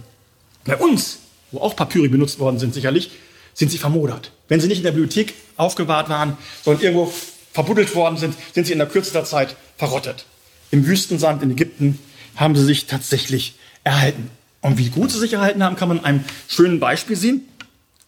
[0.65, 1.19] Bei uns
[1.53, 3.11] wo auch Papyri benutzt worden sind sicherlich,
[3.55, 4.33] sind sie vermodert.
[4.49, 7.13] Wenn sie nicht in der Bibliothek aufgewahrt waren, sondern irgendwo
[7.53, 10.25] verbuddelt worden sind, sind sie in der Kürze der Zeit verrottet.
[10.71, 11.99] Im Wüstensand in Ägypten
[12.35, 14.31] haben sie sich tatsächlich erhalten.
[14.63, 17.43] Und wie gut sie sich erhalten haben, kann man in einem schönen Beispiel sehen.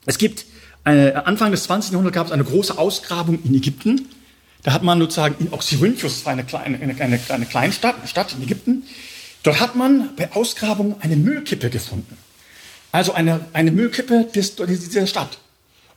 [0.07, 0.47] Es gibt
[0.85, 1.93] eine, Anfang des 20.
[1.93, 4.09] Jahrhunderts gab es eine große Ausgrabung in Ägypten.
[4.65, 8.09] Da hat man sozusagen in Oxyrhynchus, das war eine kleine, eine, eine, eine Kleinstadt, eine
[8.09, 8.85] Stadt in Ägypten.
[9.43, 12.17] Dort hat man bei Ausgrabung eine Müllkippe gefunden.
[12.91, 15.39] Also eine, eine Müllkippe dieser Stadt.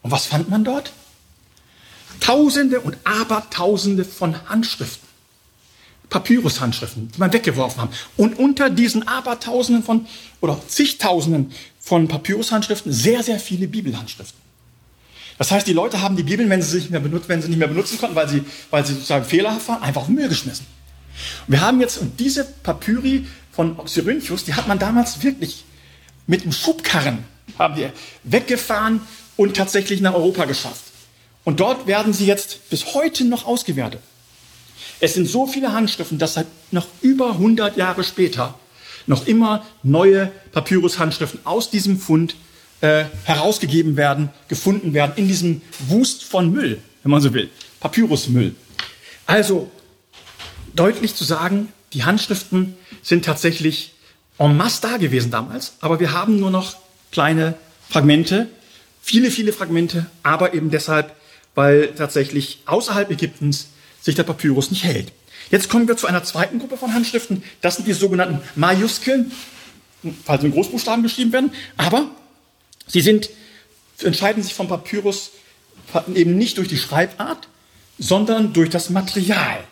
[0.02, 0.92] Und was fand man dort?
[2.20, 5.08] Tausende und Abertausende von Handschriften.
[6.10, 7.92] Papyrus-Handschriften, die man weggeworfen haben.
[8.18, 10.08] Und unter diesen Abertausenden von,
[10.42, 14.47] oder zigtausenden von Papyrus-Handschriften sehr, sehr viele Bibelhandschriften.
[15.38, 17.50] Das heißt, die Leute haben die Bibeln, wenn sie, sich nicht mehr benutzt, wenn sie
[17.50, 20.65] nicht mehr benutzen konnten, weil sie, weil sie sozusagen fehlerhaft waren, einfach auf Müll geschmissen.
[21.47, 25.63] Und wir haben jetzt, und diese Papyri von Oxyrhynchus, die hat man damals wirklich
[26.26, 27.23] mit dem Schubkarren
[27.58, 29.02] haben wir weggefahren
[29.36, 30.84] und tatsächlich nach Europa geschafft.
[31.43, 34.02] Und dort werden sie jetzt bis heute noch ausgewertet.
[35.00, 38.56] Es sind so viele Handschriften, dass seit noch über 100 Jahre später
[39.06, 42.36] noch immer neue Papyrus-Handschriften aus diesem Fund
[42.82, 47.50] äh, herausgegeben werden, gefunden werden, in diesem Wust von Müll, wenn man so will.
[47.80, 48.56] Papyrusmüll.
[49.26, 49.72] Also
[50.76, 53.94] deutlich zu sagen, die Handschriften sind tatsächlich
[54.38, 56.78] en masse da gewesen damals, aber wir haben nur noch
[57.12, 57.56] kleine
[57.90, 58.48] Fragmente,
[59.02, 61.16] viele, viele Fragmente, aber eben deshalb,
[61.56, 63.70] weil tatsächlich außerhalb Ägyptens
[64.02, 65.12] sich der Papyrus nicht hält.
[65.50, 67.42] Jetzt kommen wir zu einer zweiten Gruppe von Handschriften.
[67.62, 69.32] Das sind die sogenannten Majuskeln,
[70.26, 72.12] falls in Großbuchstaben geschrieben werden, aber
[72.88, 73.30] sie sind,
[74.02, 75.32] entscheiden sich vom Papyrus
[76.13, 77.47] eben nicht durch die Schreibart,
[77.97, 79.63] sondern durch das Material.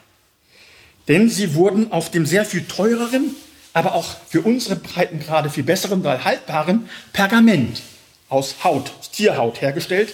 [1.08, 3.36] Denn sie wurden auf dem sehr viel teureren
[3.75, 7.82] aber auch für unsere Breitengrade viel besseren, weil haltbaren Pergament
[8.30, 10.13] aus Haut, aus Tierhaut hergestellt.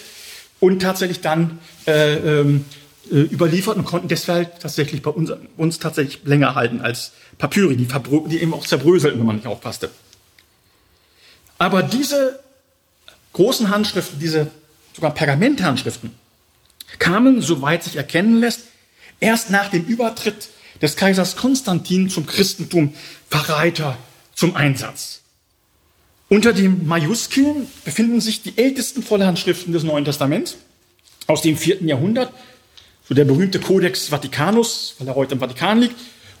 [0.58, 2.64] und tatsächlich dann äh, ähm,
[3.10, 7.88] äh, überliefert und konnten deshalb tatsächlich bei uns, uns tatsächlich länger halten als Papyri, die,
[8.28, 9.90] die eben auch zerbröselten, wenn man nicht aufpasste.
[11.58, 12.40] Aber diese
[13.32, 14.50] großen Handschriften, diese
[14.94, 16.10] sogar Pergamenthandschriften,
[16.98, 18.60] kamen, soweit sich erkennen lässt,
[19.20, 20.48] erst nach dem Übertritt
[20.80, 22.94] des Kaisers Konstantin zum Christentum
[23.30, 23.96] weiter
[24.34, 25.20] zum Einsatz.
[26.28, 30.56] Unter den Majuskeln befinden sich die ältesten Vollhandschriften des Neuen Testaments
[31.26, 32.32] aus dem vierten Jahrhundert,
[33.06, 35.96] so der berühmte Codex Vaticanus, weil er heute im Vatikan liegt,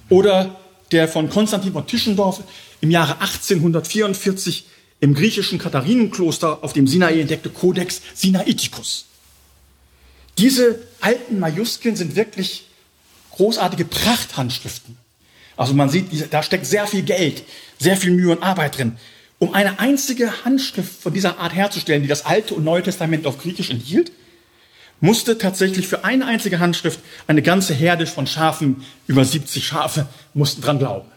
[0.08, 0.56] oder
[0.92, 2.42] der von Konstantin von Tischendorf
[2.80, 4.66] im Jahre 1844
[5.02, 9.06] im griechischen Katharinenkloster auf dem Sinai entdeckte Codex Sinaiticus.
[10.38, 12.68] Diese alten Majuskeln sind wirklich
[13.32, 14.96] großartige Prachthandschriften.
[15.56, 17.42] Also man sieht, da steckt sehr viel Geld,
[17.80, 18.96] sehr viel Mühe und Arbeit drin.
[19.40, 23.38] Um eine einzige Handschrift von dieser Art herzustellen, die das Alte und Neue Testament auf
[23.38, 24.12] Griechisch enthielt,
[25.00, 30.62] musste tatsächlich für eine einzige Handschrift eine ganze Herde von Schafen, über 70 Schafe, mussten
[30.62, 31.10] dran glauben.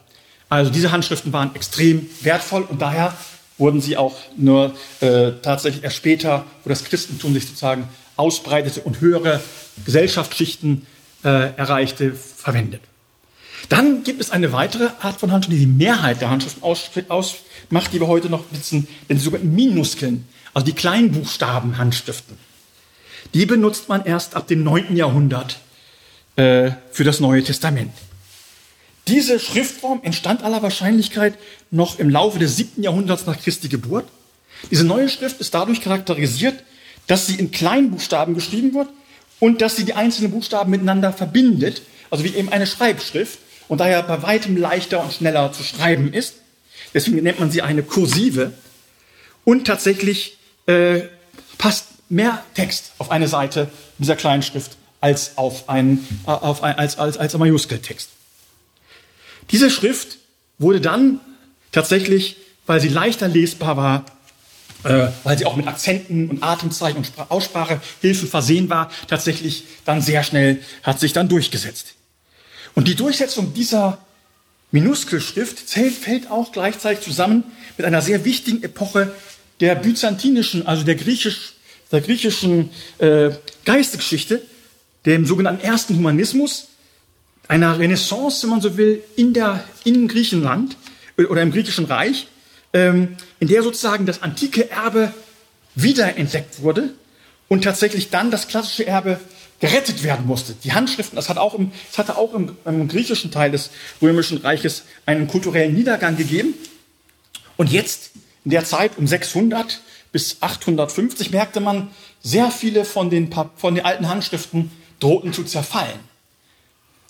[0.48, 3.16] Also diese Handschriften waren extrem wertvoll und daher
[3.58, 9.00] wurden sie auch nur äh, tatsächlich erst später, wo das Christentum sich sozusagen ausbreitete und
[9.00, 9.40] höhere
[9.84, 10.86] Gesellschaftsschichten
[11.24, 12.82] äh, erreichte, verwendet.
[13.68, 18.00] Dann gibt es eine weitere Art von Handschrift, die die Mehrheit der Handschriften ausmacht, die
[18.00, 22.38] wir heute noch besitzen, den sogenannten Minuskeln, also die Kleinbuchstaben-Handschriften.
[23.34, 24.96] Die benutzt man erst ab dem 9.
[24.96, 25.58] Jahrhundert
[26.36, 27.92] äh, für das Neue Testament.
[29.08, 31.34] Diese Schriftform entstand aller Wahrscheinlichkeit
[31.70, 32.82] noch im Laufe des 7.
[32.82, 34.08] Jahrhunderts nach Christi Geburt.
[34.70, 36.64] Diese neue Schrift ist dadurch charakterisiert,
[37.06, 38.88] dass sie in Kleinbuchstaben geschrieben wird
[39.38, 43.38] und dass sie die einzelnen Buchstaben miteinander verbindet, also wie eben eine Schreibschrift
[43.68, 46.34] und daher bei weitem leichter und schneller zu schreiben ist.
[46.92, 48.52] Deswegen nennt man sie eine Kursive.
[49.44, 51.02] Und tatsächlich äh,
[51.58, 56.76] passt mehr Text auf eine Seite dieser kleinen Schrift als auf ein, äh, auf ein,
[56.76, 58.15] als, als, als ein Majuskeltext.
[59.50, 60.18] Diese Schrift
[60.58, 61.20] wurde dann
[61.72, 64.04] tatsächlich, weil sie leichter lesbar war,
[64.84, 70.22] äh, weil sie auch mit Akzenten und Atemzeichen und Aussprachehilfen versehen war, tatsächlich dann sehr
[70.22, 71.94] schnell hat sich dann durchgesetzt.
[72.74, 73.98] Und die Durchsetzung dieser
[74.70, 77.44] Minuskelschrift fällt auch gleichzeitig zusammen
[77.76, 79.12] mit einer sehr wichtigen Epoche
[79.60, 81.54] der byzantinischen, also der griechisch
[81.92, 83.30] der griechischen äh,
[83.64, 84.42] Geistesgeschichte,
[85.04, 86.68] dem sogenannten ersten Humanismus,
[87.48, 90.76] einer Renaissance, wenn man so will, in, der, in Griechenland
[91.16, 92.26] äh, oder im griechischen Reich,
[92.72, 95.12] ähm, in der sozusagen das antike Erbe
[95.74, 96.94] wiederentdeckt wurde
[97.48, 99.20] und tatsächlich dann das klassische Erbe
[99.60, 100.54] gerettet werden musste.
[100.64, 103.70] Die Handschriften, das, hat auch im, das hatte auch im, im griechischen Teil des
[104.02, 106.54] römischen Reiches einen kulturellen Niedergang gegeben.
[107.56, 108.10] Und jetzt,
[108.44, 109.80] in der Zeit um 600,
[110.12, 111.88] bis 850 merkte man,
[112.22, 116.00] sehr viele von den, von den alten Handschriften drohten zu zerfallen.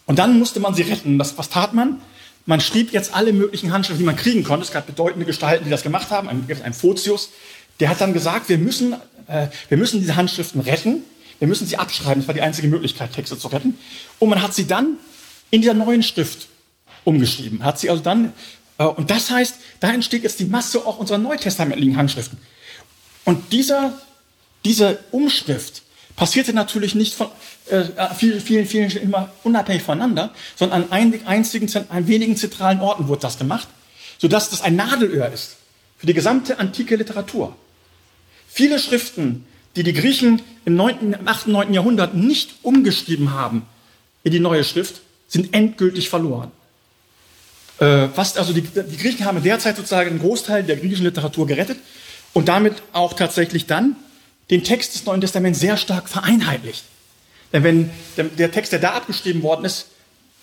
[0.07, 1.19] Und dann musste man sie retten.
[1.19, 2.01] Das, was tat man?
[2.47, 4.65] Man schrieb jetzt alle möglichen Handschriften, die man kriegen konnte.
[4.65, 6.29] Es gab bedeutende Gestalten, die das gemacht haben.
[6.29, 7.31] Ein, ein Photius,
[7.81, 8.95] der hat dann gesagt, wir müssen,
[9.27, 11.03] äh, wir müssen diese Handschriften retten.
[11.41, 12.23] Wir müssen sie abschreiben.
[12.23, 13.77] Das war die einzige Möglichkeit, Texte zu retten.
[14.21, 14.97] Und man hat sie dann
[15.51, 16.49] in dieser neuen Schrift
[17.05, 17.65] umgeschrieben.
[17.65, 18.33] Hat sie also dann,
[18.79, 22.39] äh, und das heißt, da entsteht jetzt die Masse auch unserer neutestamentlichen Handschriften.
[23.25, 24.01] Und dieser,
[24.65, 25.83] diese Umschrift
[26.15, 27.29] passierte natürlich nicht von
[27.71, 33.09] äh, vielen, vielen, vielen immer unabhängig voneinander, sondern an ein, einzigen, an wenigen zentralen Orten
[33.09, 33.69] wurde das gemacht,
[34.19, 35.57] sodass das ein Nadelöhr ist
[35.99, 37.57] für die gesamte antike Literatur.
[38.49, 41.75] Viele Schriften, die die Griechen im, 9., im 8., 9.
[41.75, 43.67] Jahrhundert nicht umgeschrieben haben
[44.23, 46.53] in die neue Schrift, sind endgültig verloren.
[47.79, 51.79] Äh, was, also die, die Griechen haben derzeit sozusagen einen Großteil der griechischen Literatur gerettet
[52.33, 53.97] und damit auch tatsächlich dann
[54.51, 56.85] den Text des Neuen Testaments sehr stark vereinheitlicht.
[57.53, 59.87] Denn wenn der Text, der da abgeschrieben worden ist,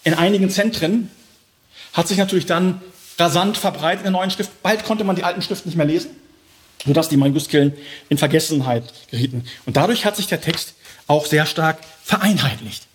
[0.03, 1.09] in einigen Zentren,
[1.93, 2.81] hat sich natürlich dann
[3.19, 4.63] rasant verbreitet in der neuen Schrift.
[4.63, 6.11] Bald konnte man die alten Schriften nicht mehr lesen,
[6.85, 7.73] sodass die Majuskeln
[8.09, 9.45] in Vergessenheit gerieten.
[9.65, 10.73] Und dadurch hat sich der Text
[11.07, 12.87] auch sehr stark vereinheitlicht.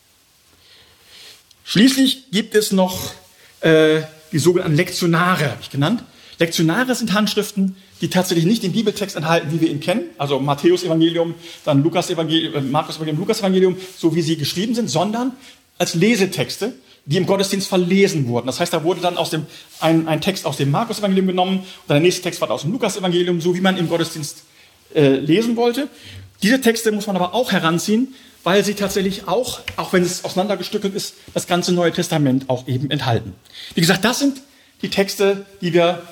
[1.64, 3.12] Schließlich gibt es noch
[3.60, 4.00] äh,
[4.32, 6.02] die sogenannten Lektionare, habe ich genannt.
[6.38, 10.84] Lektionare sind Handschriften, die tatsächlich nicht den Bibeltext enthalten, wie wir ihn kennen, also Matthäus
[10.84, 11.34] Evangelium,
[11.64, 15.32] dann Lukas Evangelium, äh, Markus Evangelium, Lukas Evangelium, so wie sie geschrieben sind, sondern
[15.78, 16.74] als Lesetexte,
[17.06, 18.46] die im Gottesdienst verlesen wurden.
[18.46, 19.46] Das heißt, da wurde dann aus dem,
[19.80, 22.72] ein, ein Text aus dem Markus Evangelium genommen und der nächste Text war aus dem
[22.72, 24.42] Lukas Evangelium, so wie man im Gottesdienst
[24.94, 25.88] äh, lesen wollte.
[26.42, 30.94] Diese Texte muss man aber auch heranziehen, weil sie tatsächlich auch, auch wenn es auseinandergestückelt
[30.94, 33.34] ist, das ganze Neue Testament auch eben enthalten.
[33.74, 34.40] Wie gesagt, das sind
[34.82, 36.02] die Texte, die wir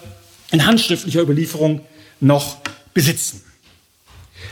[0.50, 1.80] in handschriftlicher Überlieferung
[2.20, 2.58] noch
[2.94, 3.42] besitzen.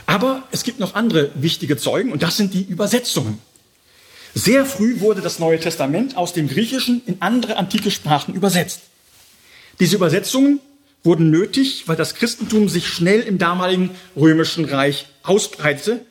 [0.06, 3.38] Aber es gibt noch andere wichtige Zeugen und das sind die Übersetzungen.
[4.34, 8.80] Sehr früh wurde das Neue Testament aus dem Griechischen in andere antike Sprachen übersetzt.
[9.80, 10.60] Diese Übersetzungen
[11.04, 16.04] wurden nötig, weil das Christentum sich schnell im damaligen römischen Reich ausbreitete,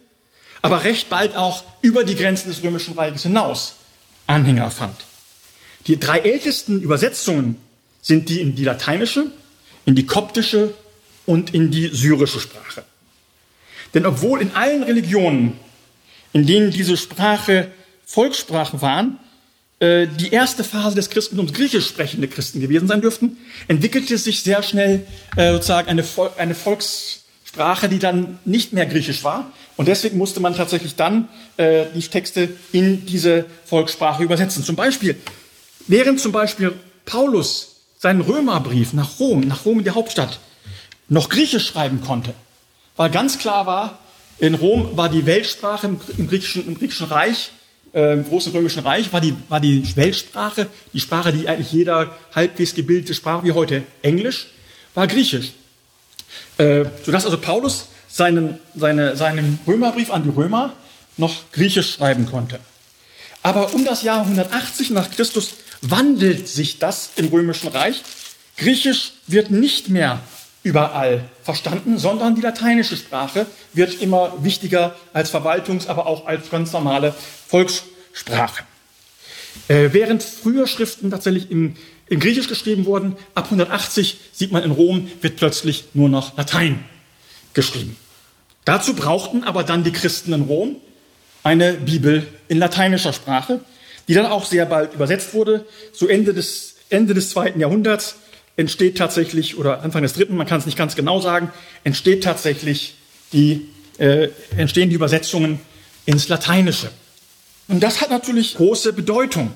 [0.62, 3.76] aber recht bald auch über die Grenzen des römischen Reiches hinaus
[4.28, 4.96] Anhänger fand.
[5.88, 7.58] Die drei ältesten Übersetzungen
[8.02, 9.32] sind die in die lateinische,
[9.86, 10.74] in die koptische
[11.26, 12.84] und in die syrische Sprache.
[13.94, 15.60] Denn obwohl in allen Religionen,
[16.34, 17.72] in denen diese Sprache
[18.06, 19.20] Volkssprache waren,
[19.80, 24.64] äh, die erste Phase des Christentums griechisch sprechende Christen gewesen sein dürften, entwickelte sich sehr
[24.64, 29.52] schnell äh, sozusagen eine, Volkssprache, die dann nicht mehr griechisch war.
[29.76, 34.64] Und deswegen musste man tatsächlich dann äh, die Texte in diese Volkssprache übersetzen.
[34.64, 35.16] Zum Beispiel,
[35.88, 36.74] während zum Beispiel
[37.06, 37.73] Paulus
[38.04, 40.40] seinen Römerbrief nach Rom, nach Rom in der Hauptstadt,
[41.08, 42.34] noch griechisch schreiben konnte,
[42.98, 44.00] weil ganz klar war,
[44.40, 47.52] in Rom war die Weltsprache im, im, griechischen, im griechischen Reich,
[47.94, 52.14] äh, im großen römischen Reich, war die, war die Weltsprache, die Sprache, die eigentlich jeder
[52.36, 54.48] halbwegs gebildete Sprache wie heute Englisch,
[54.96, 55.54] war Griechisch.
[56.58, 60.74] Äh, sodass also Paulus seinen, seine, seinen Römerbrief an die Römer
[61.16, 62.60] noch Griechisch schreiben konnte.
[63.44, 65.52] Aber um das Jahr 180 nach Christus
[65.84, 68.02] wandelt sich das im römischen Reich.
[68.58, 70.22] Griechisch wird nicht mehr
[70.64, 76.72] überall verstanden, sondern die lateinische Sprache wird immer wichtiger als Verwaltungs-, aber auch als ganz
[76.72, 77.14] normale
[77.48, 78.64] Volkssprache.
[79.68, 81.76] Äh, während früher Schriften tatsächlich im,
[82.08, 86.84] im Griechisch geschrieben wurden, ab 180 sieht man in Rom, wird plötzlich nur noch Latein
[87.54, 87.98] geschrieben.
[88.66, 90.78] Dazu brauchten aber dann die Christen in Rom
[91.44, 93.60] eine Bibel in lateinischer Sprache,
[94.08, 95.66] die dann auch sehr bald übersetzt wurde.
[95.94, 98.16] Zu Ende des, Ende des zweiten Jahrhunderts
[98.56, 101.52] entsteht tatsächlich, oder Anfang des dritten, man kann es nicht ganz genau sagen,
[101.84, 102.96] entsteht tatsächlich
[103.32, 105.60] die, äh, entstehen die Übersetzungen
[106.06, 106.92] ins Lateinische.
[107.68, 109.52] Und das hat natürlich große Bedeutung.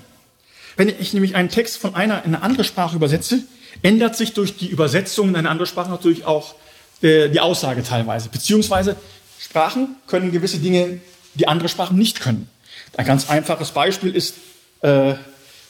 [0.77, 3.43] Wenn ich nämlich einen Text von einer in eine andere Sprache übersetze,
[3.81, 6.55] ändert sich durch die Übersetzung in eine andere Sprache natürlich auch
[7.01, 8.29] äh, die Aussage teilweise.
[8.29, 8.95] Beziehungsweise
[9.39, 10.99] Sprachen können gewisse Dinge,
[11.35, 12.49] die andere Sprachen nicht können.
[12.95, 14.35] Ein ganz einfaches Beispiel ist,
[14.81, 15.15] äh,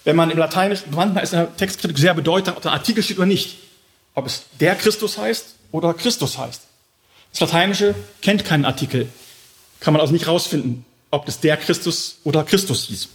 [0.03, 3.17] wenn man im Lateinischen, manchmal ist in der Textkritik sehr bedeutsam, ob der Artikel steht
[3.17, 3.57] oder nicht.
[4.13, 6.61] Ob es der Christus heißt oder Christus heißt.
[7.31, 9.09] Das Lateinische kennt keinen Artikel.
[9.79, 13.09] Kann man also nicht rausfinden, ob es der Christus oder Christus hieß.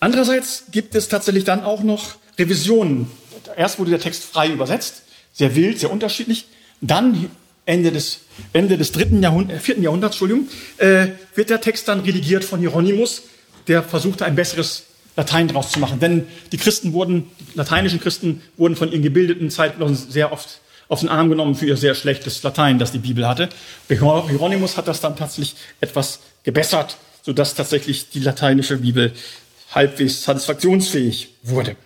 [0.00, 3.10] Andererseits gibt es tatsächlich dann auch noch Revisionen.
[3.56, 6.46] Erst wurde der Text frei übersetzt, sehr wild, sehr unterschiedlich.
[6.80, 7.30] Dann
[7.66, 8.20] Ende des,
[8.52, 12.60] Ende des dritten Jahrhundert, äh, vierten Jahrhunderts, Entschuldigung, äh, wird der Text dann redigiert von
[12.60, 13.22] Hieronymus,
[13.68, 14.84] der versuchte ein besseres
[15.16, 16.00] Latein draus zu machen.
[16.00, 21.00] Denn die Christen wurden, die lateinischen Christen wurden von ihren gebildeten Zeitgenossen sehr oft auf
[21.00, 23.48] den Arm genommen für ihr sehr schlechtes Latein, das die Bibel hatte.
[23.88, 29.12] Hieronymus hat das dann tatsächlich etwas gebessert, sodass tatsächlich die lateinische Bibel
[29.72, 31.76] halbwegs satisfaktionsfähig wurde.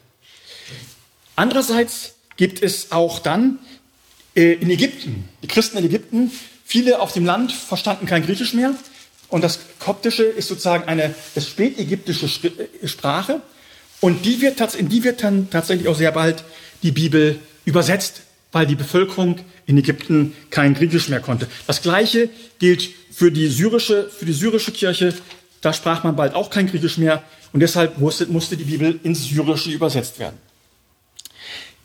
[1.37, 3.59] Andererseits gibt es auch dann
[4.35, 6.31] in Ägypten, die Christen in Ägypten,
[6.65, 8.75] viele auf dem Land verstanden kein Griechisch mehr
[9.35, 13.41] und das Koptische ist sozusagen eine das spätägyptische äh, Sprache.
[14.01, 16.45] Und die wird, in die wird dann tatsächlich auch sehr bald
[16.85, 21.49] die Bibel übersetzt, weil die Bevölkerung in Ägypten kein Griechisch mehr konnte.
[21.67, 22.29] Das Gleiche
[22.61, 25.15] gilt für die syrische, für die syrische Kirche.
[25.63, 27.25] Da sprach man bald auch kein Griechisch mehr.
[27.53, 30.39] Und deshalb musste, musste die Bibel ins Syrische übersetzt werden.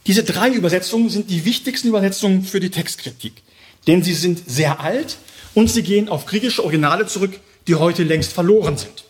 [0.07, 3.33] Diese drei Übersetzungen sind die wichtigsten Übersetzungen für die Textkritik.
[3.87, 5.17] Denn sie sind sehr alt
[5.53, 9.05] und sie gehen auf griechische Originale zurück, die heute längst verloren sind.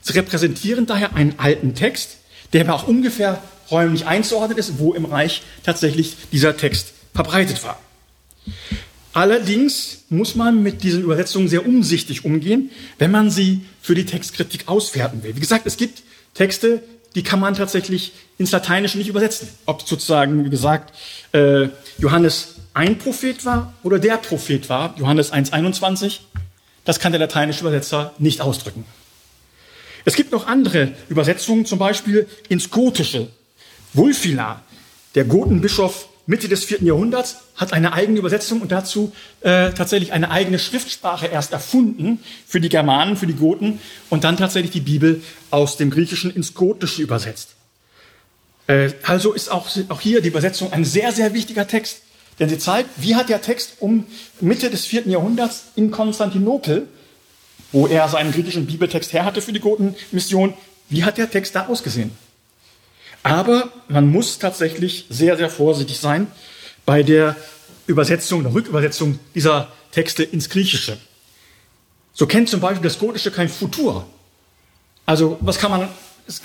[0.00, 2.18] Sie repräsentieren daher einen alten Text,
[2.52, 7.78] der aber auch ungefähr räumlich einzuordnen ist, wo im Reich tatsächlich dieser Text verbreitet war.
[9.12, 14.68] Allerdings muss man mit diesen Übersetzungen sehr umsichtig umgehen, wenn man sie für die Textkritik
[14.68, 15.34] auswerten will.
[15.34, 16.02] Wie gesagt, es gibt
[16.34, 16.82] Texte,
[17.18, 19.48] die kann man tatsächlich ins Lateinische nicht übersetzen.
[19.66, 20.94] Ob sozusagen, wie gesagt,
[21.32, 21.66] äh,
[21.98, 26.20] Johannes ein Prophet war oder der Prophet war, Johannes 1.21,
[26.84, 28.84] das kann der lateinische Übersetzer nicht ausdrücken.
[30.04, 33.26] Es gibt noch andere Übersetzungen, zum Beispiel ins Gotische.
[33.94, 34.62] Wulfila,
[35.16, 40.30] der Gotenbischof Mitte des vierten Jahrhunderts, hat eine eigene Übersetzung und dazu äh, tatsächlich eine
[40.30, 45.22] eigene Schriftsprache erst erfunden für die Germanen, für die Goten und dann tatsächlich die Bibel
[45.50, 47.54] aus dem Griechischen ins Gotische übersetzt.
[48.66, 52.02] Äh, also ist auch, auch hier die Übersetzung ein sehr, sehr wichtiger Text.
[52.38, 54.04] Denn sie zeigt, wie hat der Text um
[54.38, 56.88] Mitte des vierten Jahrhunderts in Konstantinopel,
[57.72, 60.52] wo er seinen griechischen Bibeltext her hatte für die Gotenmission,
[60.90, 62.10] wie hat der Text da ausgesehen?
[63.22, 66.28] Aber man muss tatsächlich sehr, sehr vorsichtig sein
[66.86, 67.36] bei der
[67.86, 70.98] Übersetzung, der Rückübersetzung dieser Texte ins Griechische.
[72.12, 74.06] So kennt zum Beispiel das Gotische kein Futur.
[75.06, 75.88] Also was kann man,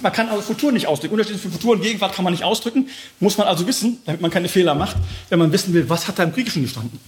[0.01, 1.15] man kann also Futur nicht ausdrücken.
[1.15, 2.89] Unterschied für Futur und Gegenwart kann man nicht ausdrücken.
[3.19, 4.95] Muss man also wissen, damit man keine Fehler macht,
[5.30, 6.99] wenn man wissen will, was hat da im Griechischen gestanden.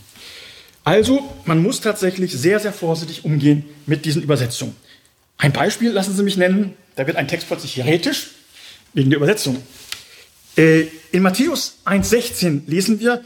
[0.84, 4.76] Also man muss tatsächlich sehr, sehr vorsichtig umgehen mit diesen Übersetzungen.
[5.38, 6.74] Ein Beispiel lassen Sie mich nennen.
[6.96, 8.30] Da wird ein Text plötzlich heretisch
[8.96, 9.62] wegen der Übersetzung.
[10.58, 13.24] Äh, in Matthäus 1,16 lesen wir,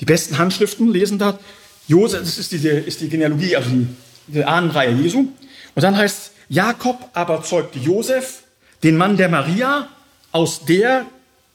[0.00, 1.38] die besten Handschriften lesen da,
[1.86, 3.86] Josef, das ist, diese, ist die Genealogie, also die,
[4.28, 5.26] die Ahnenreihe Jesu.
[5.74, 8.44] Und dann heißt Jakob aber zeugte Josef,
[8.82, 9.88] den Mann der Maria,
[10.32, 11.06] aus der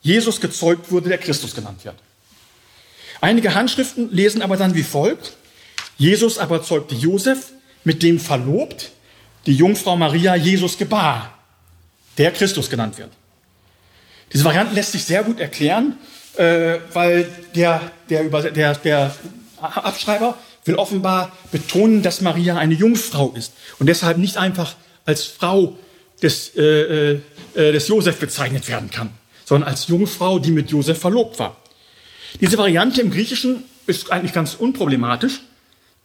[0.01, 1.95] Jesus gezeugt wurde, der Christus genannt wird.
[3.22, 5.34] Einige Handschriften lesen aber dann wie folgt.
[5.97, 7.51] Jesus aber zeugte Josef,
[7.84, 8.91] mit dem verlobt
[9.45, 11.38] die Jungfrau Maria Jesus gebar,
[12.18, 13.12] der Christus genannt wird.
[14.34, 15.97] Diese Variante lässt sich sehr gut erklären,
[16.38, 19.15] äh, weil der, der, der, der
[19.61, 25.78] Abschreiber will offenbar betonen, dass Maria eine Jungfrau ist und deshalb nicht einfach als Frau
[26.21, 27.21] des, äh, äh,
[27.53, 29.11] äh, des Josef bezeichnet werden kann,
[29.45, 31.57] sondern als Jungfrau, die mit Josef verlobt war.
[32.41, 35.41] Diese Variante im Griechischen ist eigentlich ganz unproblematisch,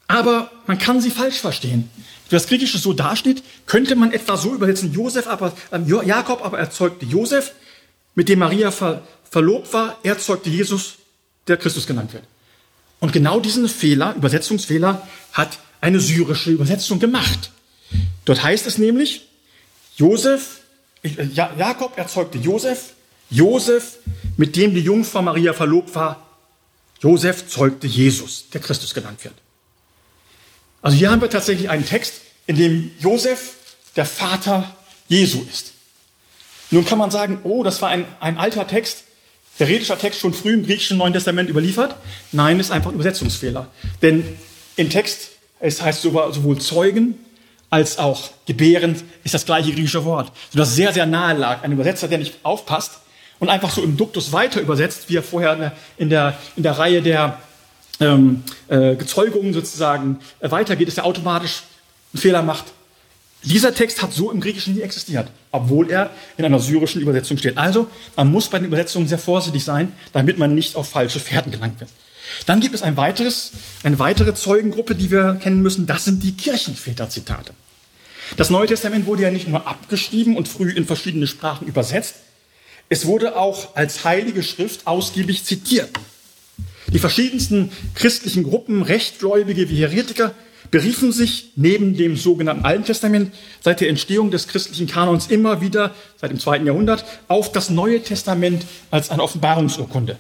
[0.07, 1.91] aber man kann sie falsch verstehen.
[2.29, 6.59] Wenn das Griechische so dasteht, könnte man etwa so übersetzen, Josef aber, äh, Jakob aber
[6.59, 7.53] erzeugte Josef,
[8.15, 10.97] mit dem Maria ver, verlobt war, er zeugte Jesus,
[11.47, 12.25] der Christus genannt wird.
[13.01, 17.51] Und genau diesen Fehler, Übersetzungsfehler, hat eine syrische Übersetzung gemacht.
[18.25, 19.29] Dort heißt es nämlich,
[19.97, 20.61] Josef,
[21.03, 22.93] äh, Jakob erzeugte Josef,
[23.31, 23.99] Josef,
[24.37, 26.27] mit dem die Jungfrau Maria verlobt war,
[27.01, 29.35] Josef zeugte Jesus, der Christus genannt wird.
[30.83, 33.55] Also hier haben wir tatsächlich einen Text, in dem Josef
[33.97, 34.75] der Vater
[35.09, 35.73] Jesu ist.
[36.71, 39.05] Nun kann man sagen, oh, das war ein, ein alter Text,
[39.59, 41.97] heretischer Text schon früh im griechischen Neuen Testament überliefert.
[42.33, 43.67] Nein, ist einfach ein Übersetzungsfehler.
[44.03, 44.25] Denn
[44.77, 47.15] im Text, es heißt sowohl Zeugen
[47.69, 50.33] als auch gebärend, ist das gleiche griechische Wort.
[50.51, 51.63] Sodass sehr, sehr nahe lag.
[51.63, 53.01] Ein Übersetzer, der nicht aufpasst
[53.39, 57.03] und einfach so im Duktus weiter übersetzt, wie er vorher in der, in der Reihe
[57.03, 57.39] der
[58.01, 61.63] ähm, äh, Gezeugungen sozusagen äh, weitergeht, ist er automatisch
[62.13, 62.65] einen Fehler macht
[63.43, 67.57] dieser Text hat so im Griechischen nie existiert, obwohl er in einer syrischen Übersetzung steht.
[67.57, 71.51] Also, man muss bei den Übersetzungen sehr vorsichtig sein, damit man nicht auf falsche Fährten
[71.51, 71.91] gelangt wird.
[72.47, 75.87] Dann gibt es ein weiteres, eine weitere Zeugengruppe, die wir kennen müssen.
[75.87, 77.53] Das sind die Kirchenväter-Zitate.
[78.37, 82.17] Das Neue Testament wurde ja nicht nur abgeschrieben und früh in verschiedene Sprachen übersetzt.
[82.89, 85.91] Es wurde auch als heilige Schrift ausgiebig zitiert.
[86.93, 90.35] Die verschiedensten christlichen Gruppen, Rechtgläubige wie Heretiker,
[90.71, 95.95] beriefen sich neben dem sogenannten Alten Testament seit der Entstehung des christlichen Kanons immer wieder,
[96.21, 100.19] seit dem zweiten Jahrhundert, auf das Neue Testament als eine Offenbarungsurkunde.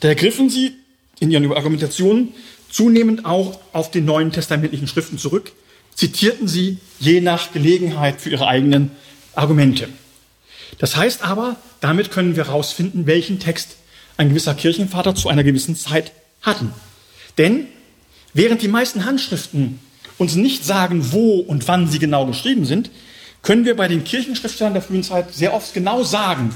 [0.00, 0.72] Daher griffen sie
[1.20, 2.34] in ihren Argumentationen
[2.70, 5.52] zunehmend auch auf die neuen testamentlichen Schriften zurück,
[5.94, 8.90] zitierten sie je nach Gelegenheit für ihre eigenen
[9.34, 9.88] Argumente.
[10.78, 13.76] Das heißt aber, damit können wir herausfinden, welchen Text
[14.16, 16.12] ein gewisser Kirchenvater zu einer gewissen Zeit
[16.42, 16.72] hatten.
[17.38, 17.66] Denn
[18.34, 19.80] Während die meisten Handschriften
[20.18, 22.90] uns nicht sagen, wo und wann sie genau geschrieben sind,
[23.42, 26.54] können wir bei den Kirchenschriftstellern der frühen Zeit sehr oft genau sagen,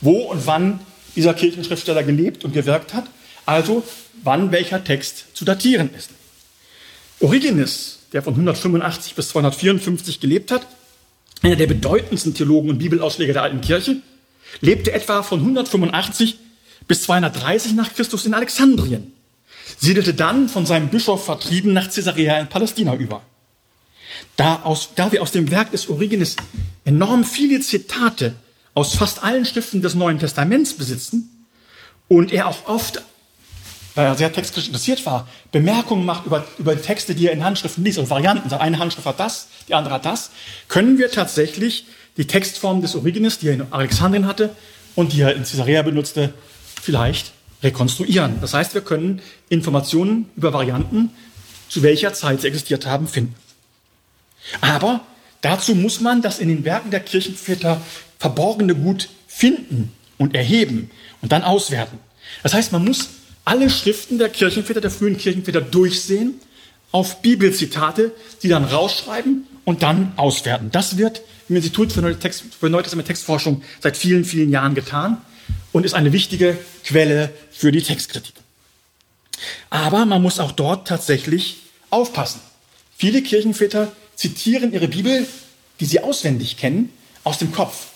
[0.00, 0.80] wo und wann
[1.16, 3.04] dieser Kirchenschriftsteller gelebt und gewirkt hat,
[3.46, 3.82] also
[4.22, 6.10] wann welcher Text zu datieren ist.
[7.18, 10.66] Origenes, der von 185 bis 254 gelebt hat,
[11.42, 13.96] einer der bedeutendsten Theologen und Bibelausleger der alten Kirche,
[14.60, 16.38] lebte etwa von 185
[16.86, 19.12] bis 230 nach Christus in Alexandrien
[19.78, 23.22] siedelte dann von seinem Bischof vertrieben nach Caesarea in Palästina über.
[24.36, 26.36] Da, aus, da wir aus dem Werk des Origenes
[26.84, 28.34] enorm viele Zitate
[28.74, 31.46] aus fast allen Schriften des Neuen Testaments besitzen
[32.08, 33.02] und er auch oft,
[33.94, 37.84] weil er sehr textkritisch interessiert war, Bemerkungen macht über, über Texte, die er in Handschriften
[37.84, 40.30] liest, also Varianten, eine Handschrift hat das, die andere hat das,
[40.68, 41.86] können wir tatsächlich
[42.16, 44.54] die Textform des Origenes, die er in Alexandrien hatte
[44.94, 46.32] und die er in Caesarea benutzte,
[46.80, 47.32] vielleicht
[47.62, 48.40] rekonstruieren.
[48.40, 51.10] Das heißt, wir können Informationen über Varianten,
[51.68, 53.34] zu welcher Zeit sie existiert haben, finden.
[54.60, 55.00] Aber
[55.40, 57.80] dazu muss man das in den Werken der Kirchenväter
[58.18, 60.90] verborgene Gut finden und erheben
[61.22, 61.98] und dann auswerten.
[62.42, 63.10] Das heißt, man muss
[63.44, 66.40] alle Schriften der Kirchenväter, der frühen Kirchenväter durchsehen,
[66.92, 70.70] auf Bibelzitate, die dann rausschreiben und dann auswerten.
[70.72, 74.74] Das wird im Institut für Neue, Text, für Neue Testament Textforschung seit vielen, vielen Jahren
[74.74, 75.18] getan
[75.72, 78.34] und ist eine wichtige Quelle für die Textkritik.
[79.70, 81.58] Aber man muss auch dort tatsächlich
[81.90, 82.40] aufpassen.
[82.96, 85.26] Viele Kirchenväter zitieren ihre Bibel,
[85.80, 86.92] die sie auswendig kennen,
[87.24, 87.86] aus dem Kopf.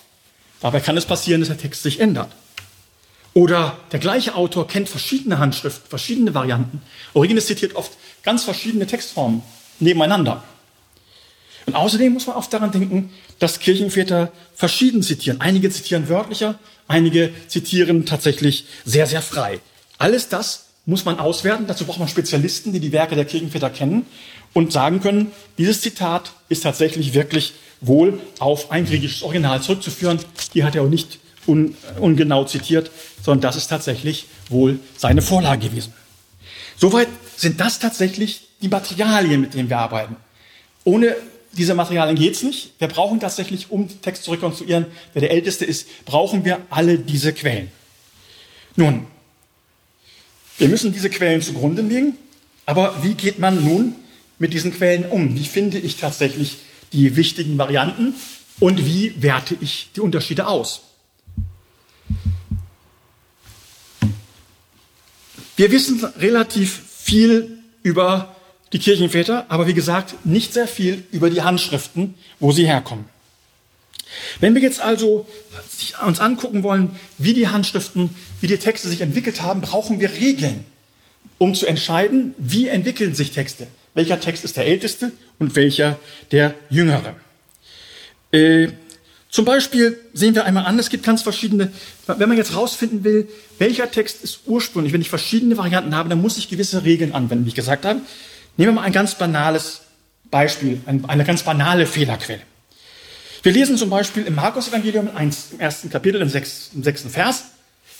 [0.61, 2.33] Dabei kann es passieren, dass der Text sich ändert.
[3.35, 6.81] Oder der gleiche Autor kennt verschiedene Handschriften, verschiedene Varianten.
[7.12, 9.43] Origenes zitiert oft ganz verschiedene Textformen
[9.81, 10.45] nebeneinander.
[11.66, 15.41] Und außerdem muss man oft daran denken, dass Kirchenväter verschieden zitieren.
[15.41, 16.59] Einige zitieren wörtlicher,
[16.89, 19.61] einige zitieren tatsächlich sehr, sehr frei.
[19.99, 21.66] Alles das muss man auswerten.
[21.66, 24.07] Dazu braucht man Spezialisten, die die Werke der Kirchenväter kennen
[24.53, 30.18] und sagen können, dieses Zitat ist tatsächlich wirklich wohl auf ein griechisches Original zurückzuführen.
[30.53, 32.91] Hier hat er auch nicht un, ungenau zitiert,
[33.22, 35.93] sondern das ist tatsächlich wohl seine Vorlage gewesen.
[36.76, 40.16] Soweit sind das tatsächlich die Materialien, mit denen wir arbeiten.
[40.85, 41.16] Ohne
[41.57, 42.73] diese Materialien geht's nicht.
[42.79, 47.33] Wir brauchen tatsächlich, um Text zu rekonstruieren, wer der Älteste ist, brauchen wir alle diese
[47.33, 47.71] Quellen.
[48.77, 49.07] Nun,
[50.59, 52.17] wir müssen diese Quellen zugrunde legen,
[52.67, 53.95] aber wie geht man nun
[54.39, 55.37] mit diesen Quellen um?
[55.37, 56.59] Wie finde ich tatsächlich
[56.93, 58.15] die wichtigen Varianten
[58.61, 60.83] und wie werte ich die Unterschiede aus?
[65.57, 68.35] Wir wissen relativ viel über
[68.75, 73.05] die Kirchenväter, aber wie gesagt, nicht sehr viel über die Handschriften, wo sie herkommen.
[74.41, 75.27] Wenn wir jetzt also
[76.05, 78.11] uns angucken wollen, wie die Handschriften,
[78.41, 80.64] wie die Texte sich entwickelt haben, brauchen wir Regeln,
[81.39, 83.68] um zu entscheiden, wie entwickeln sich Texte.
[83.95, 86.01] Welcher Text ist der älteste und welcher
[86.33, 87.14] der jüngere.
[88.33, 88.70] Äh,
[89.31, 91.70] zum Beispiel sehen wir einmal an, es gibt ganz verschiedene,
[92.09, 96.20] wenn man jetzt rausfinden will, welcher Text ist ursprünglich, wenn ich verschiedene Varianten habe, dann
[96.20, 98.01] muss ich gewisse Regeln anwenden, wie ich gesagt habe.
[98.57, 99.81] Nehmen wir mal ein ganz banales
[100.31, 102.43] Beispiel, eine ganz banale Fehlerquelle.
[103.43, 107.45] Wir lesen zum Beispiel im Markus-Evangelium im ersten Kapitel, im sechsten, Vers,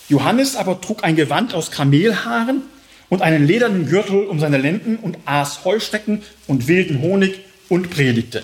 [0.09, 2.63] Johannes aber trug ein Gewand aus Kamelhaaren
[3.09, 8.43] und einen ledernen Gürtel um seine Lenden und aß Heuschrecken und wilden Honig und predigte.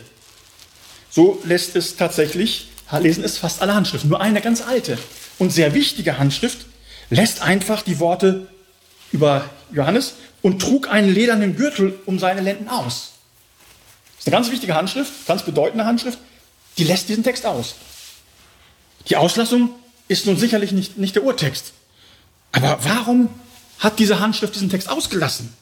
[1.10, 2.68] So lässt es tatsächlich
[3.00, 4.10] lesen es fast alle Handschriften.
[4.10, 4.98] Nur eine ganz alte
[5.40, 6.66] und sehr wichtige Handschrift
[7.10, 8.48] lässt einfach die Worte
[9.12, 13.14] über Johannes und trug einen ledernen Gürtel um seine Lenden aus.
[14.16, 16.20] Das ist eine ganz wichtige Handschrift, ganz bedeutende Handschrift,
[16.78, 17.76] die lässt diesen Text aus.
[19.10, 19.70] Die Auslassung
[20.08, 21.74] ist nun sicherlich nicht, nicht der Urtext.
[22.52, 23.30] Aber warum
[23.80, 25.54] hat diese Handschrift diesen Text ausgelassen?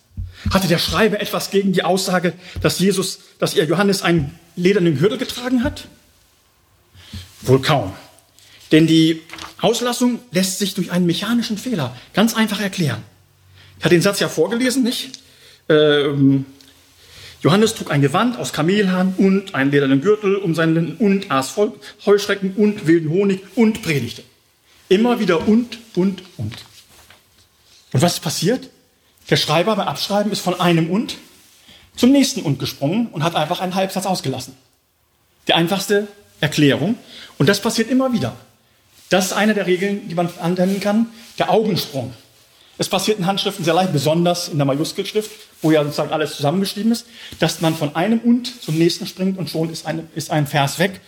[0.52, 5.18] Hatte der Schreiber etwas gegen die Aussage, dass Jesus, dass ihr Johannes einen ledernen Gürtel
[5.18, 5.88] getragen hat?
[7.42, 7.94] Wohl kaum.
[8.72, 9.22] Denn die
[9.62, 13.04] Auslassung lässt sich durch einen mechanischen Fehler ganz einfach erklären.
[13.80, 15.20] Ich hatte den Satz ja vorgelesen, nicht?
[15.70, 16.46] Ähm,
[17.42, 21.56] Johannes trug ein Gewand aus Kamelhahn und einen ledernen Gürtel um seinen Linden und aß
[22.06, 24.24] Heuschrecken und wilden Honig und predigte.
[24.90, 26.56] Immer wieder und, und, und.
[27.94, 28.70] Und was ist passiert?
[29.30, 31.16] Der Schreiber beim Abschreiben ist von einem und
[31.96, 34.56] zum nächsten und gesprungen und hat einfach einen Halbsatz ausgelassen.
[35.48, 36.08] Die einfachste
[36.42, 36.96] Erklärung.
[37.38, 38.36] Und das passiert immer wieder.
[39.10, 41.08] Das ist eine der Regeln, die man anwenden kann,
[41.38, 42.14] der Augensprung.
[42.80, 45.30] Es passiert in Handschriften sehr leicht, besonders in der Majuskelschrift,
[45.62, 47.06] wo ja sozusagen alles zusammengeschrieben ist,
[47.38, 50.80] dass man von einem und zum nächsten springt und schon ist, eine, ist ein Vers
[50.80, 51.02] weg.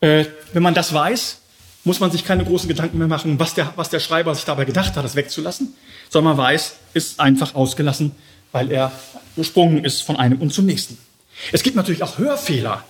[0.00, 1.38] Äh, wenn man das weiß,
[1.84, 4.64] muss man sich keine großen Gedanken mehr machen, was der, was der Schreiber sich dabei
[4.64, 5.72] gedacht hat, das wegzulassen,
[6.10, 8.10] sondern man weiß, ist einfach ausgelassen,
[8.50, 8.90] weil er
[9.36, 10.98] gesprungen ist von einem und zum nächsten.
[11.52, 12.82] Es gibt natürlich auch Hörfehler.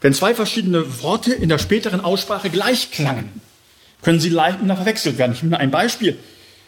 [0.00, 3.42] Wenn zwei verschiedene Worte in der späteren Aussprache gleich klangen,
[4.00, 5.32] können sie leicht miteinander verwechselt werden.
[5.32, 6.18] Ich nehme ein Beispiel.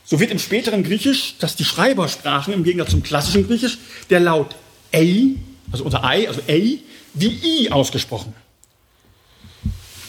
[0.04, 3.78] So wird im späteren Griechisch, das die Schreiber sprachen, im Gegensatz zum klassischen Griechisch,
[4.10, 4.56] der Laut
[4.92, 5.36] ei,
[5.70, 6.78] also unter ei, also ei,
[7.14, 8.34] wie i ausgesprochen.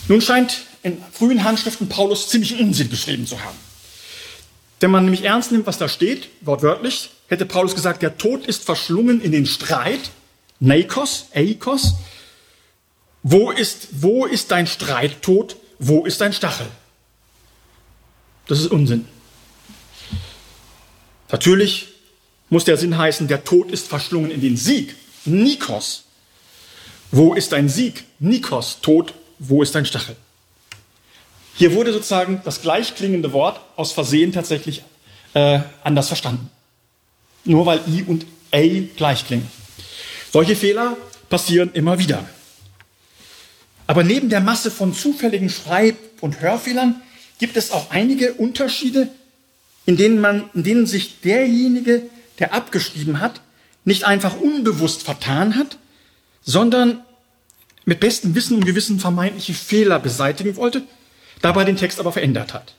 [0.07, 3.57] Nun scheint in frühen Handschriften Paulus ziemlich Unsinn geschrieben zu haben.
[4.79, 8.63] Wenn man nämlich ernst nimmt, was da steht, wortwörtlich, hätte Paulus gesagt, der Tod ist
[8.63, 10.09] verschlungen in den Streit,
[10.59, 11.93] Neikos, Eikos,
[13.23, 15.55] wo ist, wo ist dein Streittod?
[15.79, 16.67] Wo ist dein Stachel?
[18.47, 19.05] Das ist Unsinn.
[21.31, 21.87] Natürlich
[22.49, 24.95] muss der Sinn heißen, der Tod ist verschlungen in den Sieg.
[25.25, 26.03] Nikos.
[27.11, 28.03] Wo ist dein Sieg?
[28.19, 30.15] Nikos, Tod, wo ist dein Stachel?
[31.55, 34.83] Hier wurde sozusagen das gleichklingende Wort aus Versehen tatsächlich
[35.33, 36.49] äh, anders verstanden.
[37.43, 38.61] Nur weil I und A
[38.95, 39.49] gleich klingen.
[40.31, 40.97] Solche Fehler
[41.29, 42.25] passieren immer wieder.
[43.87, 47.01] Aber neben der Masse von zufälligen Schreib- und Hörfehlern
[47.39, 49.09] gibt es auch einige Unterschiede,
[49.85, 52.03] in denen, man, in denen sich derjenige,
[52.39, 53.41] der abgeschrieben hat,
[53.83, 55.77] nicht einfach unbewusst vertan hat,
[56.43, 57.01] sondern
[57.85, 60.83] mit bestem Wissen und Gewissen vermeintliche Fehler beseitigen wollte,
[61.41, 62.75] dabei den Text aber verändert hat.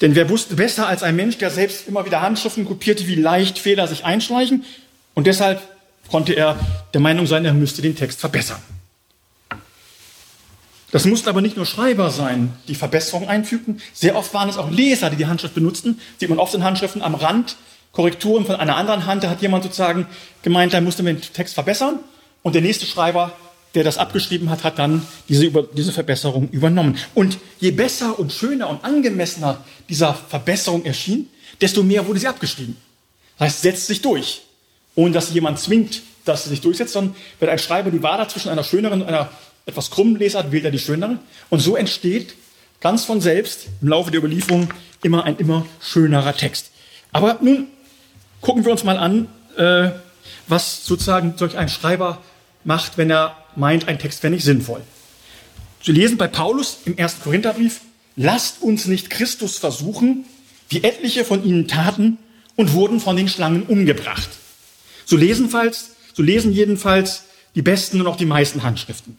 [0.00, 3.58] Denn wer wusste besser als ein Mensch, der selbst immer wieder Handschriften kopierte, wie leicht
[3.58, 4.64] Fehler sich einschleichen
[5.14, 5.62] und deshalb
[6.10, 6.58] konnte er
[6.94, 8.60] der Meinung sein, er müsste den Text verbessern.
[10.96, 13.82] Das mussten aber nicht nur Schreiber sein, die Verbesserungen einfügten.
[13.92, 16.00] Sehr oft waren es auch Leser, die die Handschrift benutzten.
[16.18, 17.56] Sieht man oft in Handschriften am Rand
[17.92, 19.22] Korrekturen von einer anderen Hand.
[19.22, 20.06] Da hat jemand sozusagen
[20.40, 21.98] gemeint, da musste man den Text verbessern.
[22.42, 23.32] Und der nächste Schreiber,
[23.74, 26.96] der das abgeschrieben hat, hat dann diese, diese Verbesserung übernommen.
[27.14, 31.28] Und je besser und schöner und angemessener dieser Verbesserung erschien,
[31.60, 32.74] desto mehr wurde sie abgeschrieben.
[33.36, 34.44] Das heißt, setzt sich durch,
[34.94, 38.48] ohne dass jemand zwingt, dass sie sich durchsetzt, sondern wenn ein Schreiber die Wahl zwischen
[38.48, 39.30] einer schöneren und einer
[39.66, 41.18] etwas krummen Lesart, wählt er die schönere.
[41.50, 42.34] Und so entsteht
[42.80, 46.70] ganz von selbst im Laufe der Überlieferung immer ein immer schönerer Text.
[47.12, 47.66] Aber nun
[48.40, 49.90] gucken wir uns mal an, äh,
[50.48, 52.22] was sozusagen solch ein Schreiber
[52.64, 54.82] macht, wenn er meint, ein Text wäre nicht sinnvoll.
[55.82, 57.80] Sie lesen bei Paulus im ersten Korintherbrief,
[58.16, 60.24] lasst uns nicht Christus versuchen,
[60.68, 62.18] wie etliche von ihnen taten
[62.56, 64.28] und wurden von den Schlangen umgebracht.
[65.04, 69.16] So lesen, falls, so lesen jedenfalls die besten und auch die meisten Handschriften.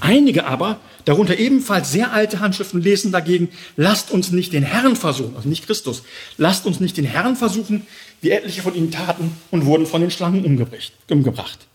[0.00, 5.36] Einige aber, darunter ebenfalls sehr alte Handschriften, lesen dagegen, lasst uns nicht den Herrn versuchen,
[5.36, 6.02] also nicht Christus,
[6.36, 7.86] lasst uns nicht den Herrn versuchen,
[8.20, 11.66] wie etliche von ihnen taten und wurden von den Schlangen umgebracht.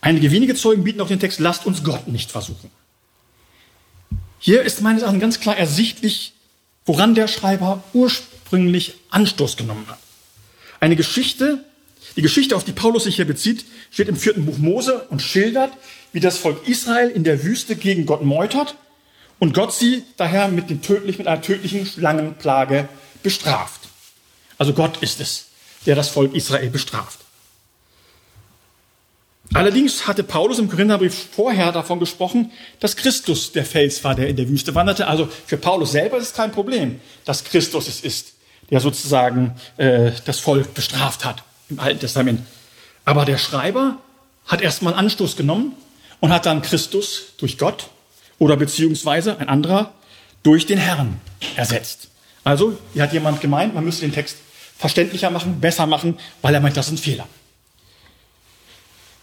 [0.00, 2.70] Einige wenige Zeugen bieten auch den Text, lasst uns Gott nicht versuchen.
[4.38, 6.34] Hier ist meines Erachtens ganz klar ersichtlich,
[6.84, 9.98] woran der Schreiber ursprünglich Anstoß genommen hat.
[10.80, 11.64] Eine Geschichte,
[12.16, 15.72] die Geschichte, auf die Paulus sich hier bezieht, steht im vierten Buch Mose und schildert,
[16.14, 18.76] wie das Volk Israel in der Wüste gegen Gott meutert
[19.40, 22.88] und Gott sie daher mit, tödlich, mit einer tödlichen Schlangenplage
[23.24, 23.80] bestraft.
[24.56, 25.48] Also Gott ist es,
[25.86, 27.18] der das Volk Israel bestraft.
[29.54, 34.36] Allerdings hatte Paulus im Korintherbrief vorher davon gesprochen, dass Christus der Fels war, der in
[34.36, 35.08] der Wüste wanderte.
[35.08, 38.34] Also für Paulus selber ist es kein Problem, dass Christus es ist,
[38.70, 42.40] der sozusagen äh, das Volk bestraft hat im Alten Testament.
[43.04, 43.98] Aber der Schreiber
[44.46, 45.74] hat erstmal Anstoß genommen
[46.20, 47.88] und hat dann Christus durch Gott
[48.38, 49.92] oder beziehungsweise ein anderer
[50.42, 51.20] durch den Herrn
[51.56, 52.08] ersetzt.
[52.44, 54.36] Also, hier hat jemand gemeint, man müsste den Text
[54.76, 57.26] verständlicher machen, besser machen, weil er meint, das ein Fehler.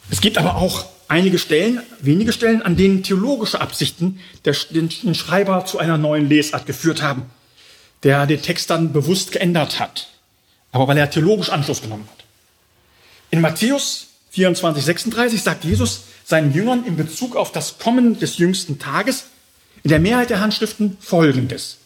[0.09, 5.77] Es gibt aber auch einige Stellen, wenige Stellen, an denen theologische Absichten den Schreiber zu
[5.77, 7.29] einer neuen Lesart geführt haben,
[8.03, 10.07] der den Text dann bewusst geändert hat,
[10.71, 12.25] aber weil er theologisch Anschluss genommen hat.
[13.29, 18.79] In Matthäus 24, 36 sagt Jesus, seinen Jüngern in Bezug auf das Kommen des jüngsten
[18.79, 19.25] Tages
[19.83, 21.77] in der Mehrheit der Handschriften Folgendes.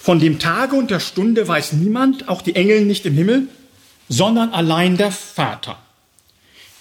[0.00, 3.48] Von dem Tage und der Stunde weiß niemand, auch die Engel nicht im Himmel,
[4.08, 5.78] sondern allein der Vater.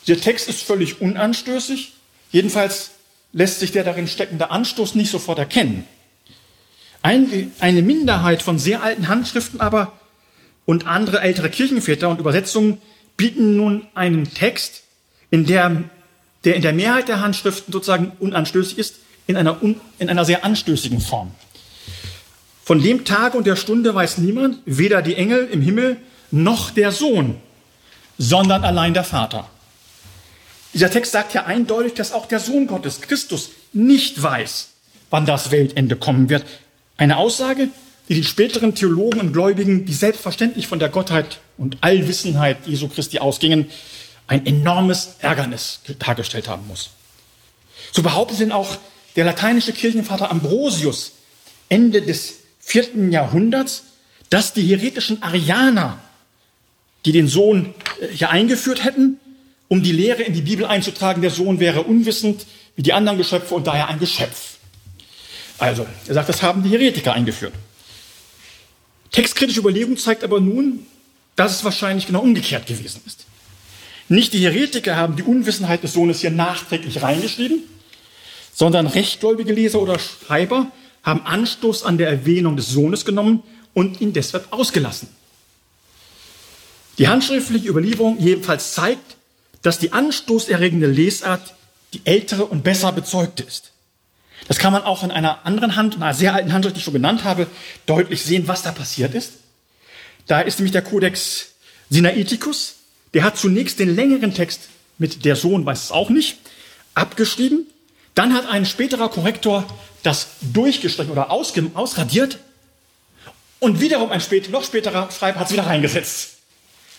[0.08, 1.94] Der Text ist völlig unanstößig.
[2.32, 2.92] Jedenfalls
[3.32, 5.88] lässt sich der darin steckende Anstoß nicht sofort erkennen.
[7.04, 9.94] Eine Minderheit von sehr alten Handschriften aber
[10.66, 12.82] und andere ältere Kirchenväter und Übersetzungen
[13.18, 14.84] bieten nun einen Text,
[15.30, 15.84] in der
[16.44, 18.96] der in der Mehrheit der Handschriften sozusagen unanstößig ist,
[19.28, 21.32] in einer, un, in einer sehr anstößigen Form.
[22.64, 25.98] Von dem Tag und der Stunde weiß niemand, weder die Engel im Himmel
[26.32, 27.36] noch der Sohn,
[28.18, 29.50] sondern allein der Vater.
[30.74, 34.70] Dieser Text sagt ja eindeutig, dass auch der Sohn Gottes, Christus, nicht weiß,
[35.10, 36.46] wann das Weltende kommen wird.
[36.98, 37.70] Eine Aussage,
[38.10, 43.20] die die späteren Theologen und Gläubigen, die selbstverständlich von der Gottheit und Allwissenheit Jesu Christi
[43.20, 43.68] ausgingen,
[44.28, 46.92] ein enormes Ärgernis dargestellt haben muss.
[47.92, 48.78] So behauptet denn auch
[49.16, 51.14] der lateinische Kirchenvater Ambrosius
[51.70, 53.84] Ende des vierten Jahrhunderts,
[54.30, 56.00] dass die heretischen Arianer,
[57.06, 59.20] die den Sohn äh, hier eingeführt hätten,
[59.68, 62.46] um die Lehre in die Bibel einzutragen, der Sohn wäre unwissend
[62.76, 64.58] wie die anderen Geschöpfe und daher ein Geschöpf.
[65.58, 67.54] Also, er sagt, das haben die Heretiker eingeführt.
[69.12, 70.86] Textkritische Überlegung zeigt aber nun,
[71.36, 73.26] dass es wahrscheinlich genau umgekehrt gewesen ist.
[74.10, 77.64] Nicht die Heretiker haben die Unwissenheit des Sohnes hier nachträglich reingeschrieben,
[78.54, 80.72] sondern rechtgläubige Leser oder Schreiber
[81.04, 83.44] haben Anstoß an der Erwähnung des Sohnes genommen
[83.74, 85.10] und ihn deshalb ausgelassen.
[86.98, 89.16] Die handschriftliche Überlieferung jedenfalls zeigt,
[89.64, 91.56] dass die anstoßerregende Lesart
[91.94, 93.72] die ältere und besser bezeugte ist.
[94.48, 96.94] Das kann man auch in einer anderen Hand, einer sehr alten Handschrift, die ich schon
[96.94, 97.48] genannt habe,
[97.86, 99.34] deutlich sehen, was da passiert ist.
[100.28, 101.54] Da ist nämlich der Codex
[101.90, 102.76] Sinaiticus,
[103.14, 106.38] der hat zunächst den längeren Text mit der Sohn weiß es auch nicht
[106.94, 107.68] abgeschrieben.
[108.16, 109.66] Dann hat ein späterer Korrektor
[110.04, 112.38] das durchgestrichen oder ausradiert.
[113.60, 116.38] Und wiederum ein spät, noch späterer Schreiber hat es wieder reingesetzt.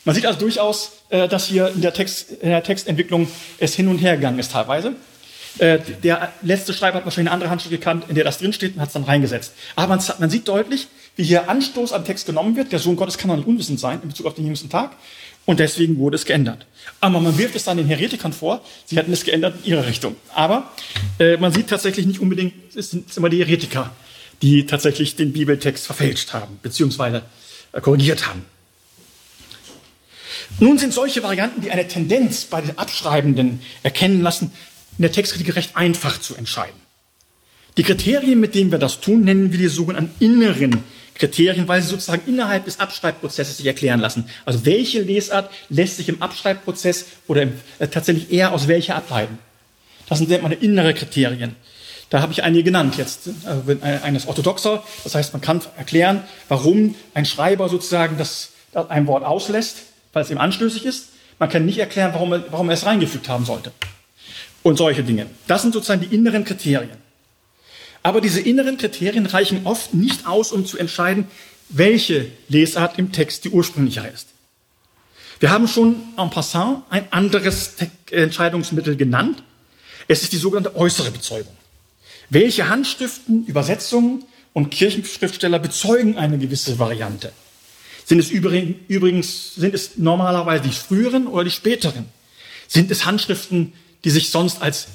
[0.05, 3.89] Man sieht also durchaus, äh, dass hier in der, Text, in der Textentwicklung es hin
[3.89, 4.97] und her gegangen ist teilweise.
[5.59, 8.81] Äh, der letzte Schreiber hat wahrscheinlich eine andere Handschrift gekannt, in der das drinsteht und
[8.81, 9.53] hat es dann reingesetzt.
[9.77, 9.89] Aber
[10.19, 12.73] man, sieht deutlich, wie hier Anstoß am Text genommen wird.
[12.73, 14.97] Der Sohn Gottes kann doch nicht unwissend sein in Bezug auf den jüngsten Tag.
[15.47, 16.67] Und deswegen wurde es geändert.
[17.01, 20.17] Aber man wirft es dann den Heretikern vor, sie hätten es geändert in ihre Richtung.
[20.35, 20.73] Aber
[21.19, 23.95] äh, man sieht tatsächlich nicht unbedingt, es sind immer die Heretiker,
[24.43, 27.23] die tatsächlich den Bibeltext verfälscht haben, beziehungsweise
[27.73, 28.45] äh, korrigiert haben.
[30.61, 34.53] Nun sind solche Varianten, die eine Tendenz bei den Abschreibenden erkennen lassen,
[34.99, 36.81] in der Textkritik recht einfach zu entscheiden.
[37.77, 40.85] Die Kriterien, mit denen wir das tun, nennen wir die sogenannten inneren
[41.15, 44.29] Kriterien, weil sie sozusagen innerhalb des Abschreibprozesses sich erklären lassen.
[44.45, 49.39] Also welche Lesart lässt sich im Abschreibprozess oder im, äh, tatsächlich eher aus welcher ableiten?
[50.09, 51.57] Das sind meine innere Kriterien.
[52.11, 53.29] Da habe ich einige genannt jetzt.
[53.29, 59.07] Äh, eines orthodoxer, das heißt, man kann erklären, warum ein Schreiber sozusagen das, das ein
[59.07, 59.85] Wort auslässt
[60.15, 61.11] weil es ihm anstößig ist.
[61.39, 63.73] Man kann nicht erklären, warum er, warum er es reingefügt haben sollte.
[64.63, 65.27] Und solche Dinge.
[65.47, 66.97] Das sind sozusagen die inneren Kriterien.
[68.05, 71.27] Aber diese inneren Kriterien reichen oft nicht aus, um zu entscheiden,
[71.71, 74.29] welche Lesart im Text die ursprüngliche ist.
[75.41, 77.77] Wir haben schon en passant ein anderes
[78.11, 79.43] Entscheidungsmittel genannt.
[80.07, 81.57] Es ist die sogenannte äußere Bezeugung.
[82.29, 87.33] Welche Handschriften, Übersetzungen und Kirchenschriftsteller bezeugen eine gewisse Variante?
[88.05, 92.05] Sind es übrigens, sind es normalerweise die früheren oder die späteren?
[92.69, 93.73] Sind es Handschriften,
[94.05, 94.89] die sich sonst als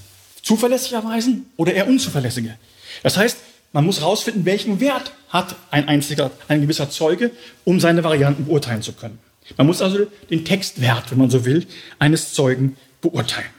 [0.44, 2.56] zuverlässig erweisen oder eher unzuverlässige?
[3.04, 3.38] Das heißt,
[3.72, 7.32] man muss herausfinden, welchen Wert hat ein einziger, ein gewisser Zeuge,
[7.66, 9.20] um seine Varianten beurteilen zu können.
[9.58, 11.66] Man muss also den Textwert, wenn man so will,
[11.98, 13.50] eines Zeugen beurteilen.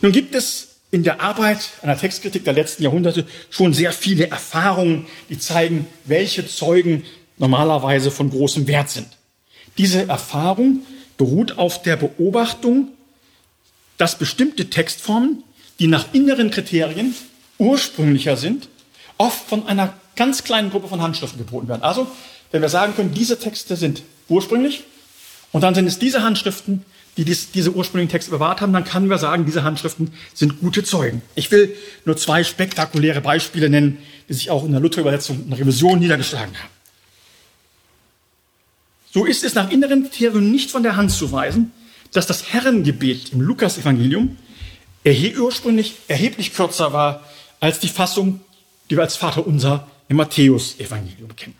[0.00, 5.06] Nun gibt es in der Arbeit einer Textkritik der letzten Jahrhunderte schon sehr viele Erfahrungen,
[5.28, 7.04] die zeigen, welche Zeugen
[7.38, 9.08] normalerweise von großem Wert sind.
[9.78, 10.80] Diese Erfahrung
[11.16, 12.88] beruht auf der Beobachtung,
[13.98, 15.44] dass bestimmte Textformen,
[15.78, 17.14] die nach inneren Kriterien
[17.60, 18.68] ursprünglicher sind,
[19.18, 21.82] oft von einer ganz kleinen Gruppe von Handschriften geboten werden.
[21.82, 22.08] Also,
[22.50, 24.82] wenn wir sagen können, diese Texte sind ursprünglich
[25.52, 26.84] und dann sind es diese Handschriften,
[27.16, 30.82] die dies, diese ursprünglichen Texte bewahrt haben, dann können wir sagen, diese Handschriften sind gute
[30.84, 31.22] Zeugen.
[31.34, 33.98] Ich will nur zwei spektakuläre Beispiele nennen,
[34.28, 36.70] die sich auch in der Luther-Übersetzung in der Revision niedergeschlagen haben.
[39.12, 41.72] So ist es nach inneren Kriterien nicht von der Hand zu weisen,
[42.12, 44.36] dass das Herrengebet im Lukas-Evangelium
[45.38, 47.24] ursprünglich erheblich kürzer war
[47.60, 48.40] als die Fassung,
[48.88, 51.56] die wir als Vater unser im Matthäus-Evangelium kennen.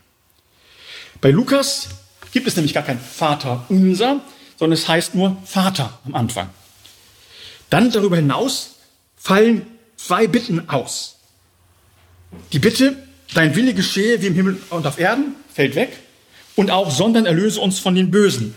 [1.21, 1.89] Bei Lukas
[2.33, 4.21] gibt es nämlich gar kein Vater unser,
[4.59, 6.51] sondern es heißt nur Vater am Anfang.
[7.69, 8.77] Dann darüber hinaus
[9.17, 11.17] fallen zwei Bitten aus.
[12.53, 12.97] Die Bitte,
[13.35, 15.97] dein Wille geschehe wie im Himmel und auf Erden, fällt weg
[16.57, 18.55] und auch, sondern erlöse uns von den Bösen,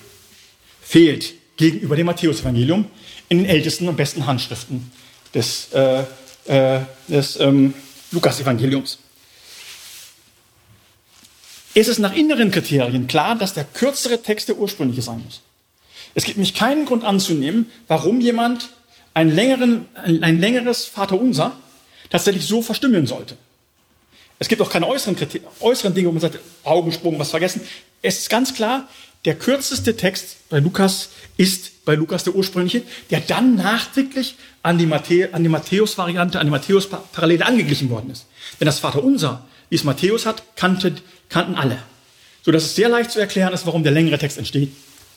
[0.81, 2.85] fehlt gegenüber dem Matthäusevangelium
[3.29, 4.91] in den ältesten und besten Handschriften
[5.33, 6.03] des, äh,
[6.45, 7.73] äh, des ähm,
[8.11, 8.99] Lukas-Evangeliums.
[11.75, 15.41] Es ist nach inneren Kriterien klar, dass der kürzere Text der ursprüngliche sein muss.
[16.15, 18.69] Es gibt mich keinen Grund anzunehmen, warum jemand
[19.15, 21.53] ein, längeren, ein, längeres Vaterunser
[22.09, 23.37] tatsächlich so verstimmeln sollte.
[24.37, 27.61] Es gibt auch keine äußeren, Kriterien, äußeren Dinge, wo man sagt, Augensprung, was vergessen.
[28.01, 28.87] Es ist ganz klar,
[29.25, 34.85] der kürzeste Text bei Lukas ist bei Lukas der ursprüngliche, der dann nachträglich an die,
[34.85, 38.25] Matthä an die Matthäus-Variante, an die Matthäus-Parallele angeglichen worden ist.
[38.59, 40.95] Denn das Vaterunser, wie es Matthäus hat, kannte,
[41.29, 41.77] kannten alle.
[42.43, 44.71] So dass es sehr leicht zu erklären ist, warum der längere Text entsteht.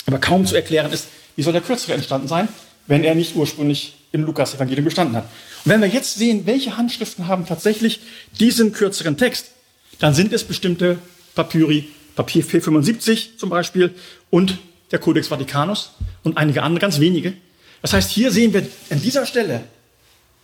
[0.07, 2.49] Aber kaum zu erklären ist, wie soll der kürzere entstanden sein,
[2.87, 5.25] wenn er nicht ursprünglich im Lukas-Evangelium bestanden hat.
[5.65, 8.01] Und wenn wir jetzt sehen, welche Handschriften haben tatsächlich
[8.39, 9.51] diesen kürzeren Text,
[9.99, 10.99] dann sind es bestimmte
[11.35, 13.95] Papyri Papier 475 zum Beispiel
[14.31, 14.59] und
[14.91, 17.35] der Codex Vaticanus und einige andere, ganz wenige.
[17.83, 19.65] Das heißt, hier sehen wir an dieser Stelle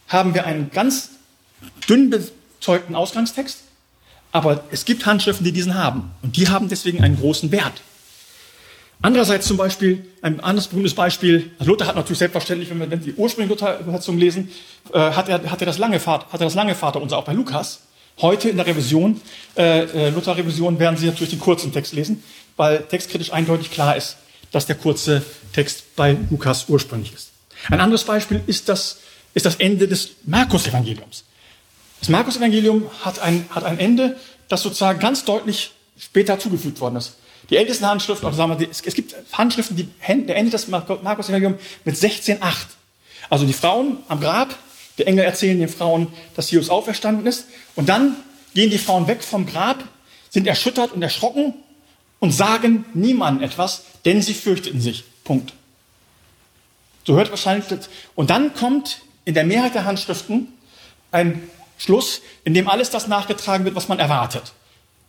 [0.08, 1.10] haben wir einen ganz
[1.88, 3.62] dünn bezeugten Ausgangstext,
[4.30, 7.82] aber es gibt Handschriften, die diesen haben und die haben deswegen einen großen Wert.
[9.04, 13.14] Andererseits zum Beispiel, ein anderes berühmtes Beispiel, also Luther hat natürlich selbstverständlich, wenn wir die
[13.14, 14.48] ursprüngliche Luther-Übersetzung lesen,
[14.92, 17.24] äh, hat, er, hat, er das lange Vater, hat er das lange Vater unser auch
[17.24, 17.80] bei Lukas.
[18.20, 19.20] Heute in der Revision,
[19.56, 22.22] äh, äh, Luther-Revision, werden Sie natürlich den kurzen Text lesen,
[22.56, 24.18] weil textkritisch eindeutig klar ist,
[24.52, 25.22] dass der kurze
[25.52, 27.30] Text bei Lukas ursprünglich ist.
[27.68, 28.98] Ein anderes Beispiel ist das,
[29.34, 31.24] ist das Ende des Markus-Evangeliums.
[32.00, 34.16] Das Markus-Evangelium hat ein, hat ein Ende,
[34.48, 37.14] das sozusagen ganz deutlich später zugefügt worden ist.
[37.50, 39.88] Die ältesten Handschriften, oder sagen wir, es, es gibt Handschriften, die
[40.26, 42.38] der Ende des Markus-Evangelium mit 16,8.
[43.30, 44.56] Also die Frauen am Grab
[44.98, 47.46] die Engel erzählen den Frauen, dass Jesus auferstanden ist.
[47.74, 48.16] Und dann
[48.54, 49.82] gehen die Frauen weg vom Grab,
[50.30, 51.54] sind erschüttert und erschrocken
[52.22, 55.02] und sagen niemandem etwas, denn sie fürchteten sich.
[55.24, 55.54] Punkt.
[57.04, 57.90] So hört wahrscheinlich das.
[58.14, 60.46] Und dann kommt in der Mehrheit der Handschriften
[61.10, 61.42] ein
[61.78, 64.52] Schluss, in dem alles das nachgetragen wird, was man erwartet.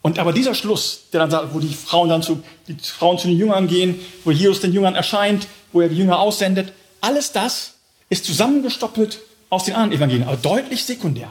[0.01, 3.27] Und aber dieser Schluss, der dann sagt, wo die Frauen dann zu, die Frauen zu
[3.27, 7.75] den Jüngern gehen, wo Jesus den Jüngern erscheint, wo er die Jünger aussendet, alles das
[8.09, 9.19] ist zusammengestoppelt
[9.51, 11.29] aus den anderen Evangelien, aber deutlich sekundär.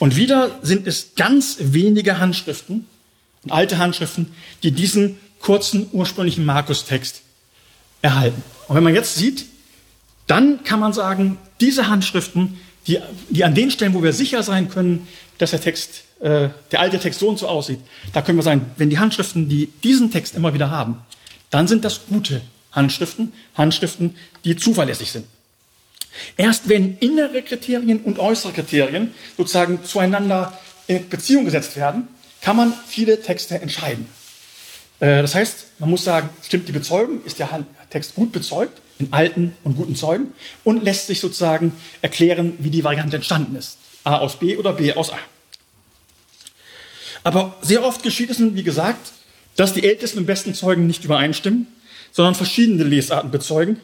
[0.00, 2.88] Und wieder sind es ganz wenige Handschriften,
[3.50, 4.32] alte Handschriften,
[4.62, 7.22] die diesen kurzen ursprünglichen Markus-Text
[8.02, 8.42] erhalten.
[8.68, 9.46] Und wenn man jetzt sieht,
[10.26, 12.98] dann kann man sagen, diese Handschriften, die,
[13.30, 15.06] die an den Stellen, wo wir sicher sein können,
[15.38, 17.80] dass der Text, äh, der alte Text so und so aussieht,
[18.12, 20.98] da können wir sagen, wenn die Handschriften, die diesen Text immer wieder haben,
[21.50, 22.42] dann sind das gute
[22.72, 25.26] Handschriften, Handschriften, die zuverlässig sind.
[26.36, 32.08] Erst wenn innere Kriterien und äußere Kriterien sozusagen zueinander in Beziehung gesetzt werden,
[32.46, 34.06] kann man viele Texte entscheiden.
[35.00, 39.12] Äh, das heißt, man muss sagen, stimmt die Bezeugung, ist der Text gut bezeugt, in
[39.12, 40.32] alten und guten Zeugen,
[40.62, 41.72] und lässt sich sozusagen
[42.02, 43.78] erklären, wie die Variante entstanden ist.
[44.04, 45.18] A aus B oder B aus A.
[47.24, 49.10] Aber sehr oft geschieht es wie gesagt,
[49.56, 51.66] dass die ältesten und besten Zeugen nicht übereinstimmen,
[52.12, 53.80] sondern verschiedene Lesarten bezeugen.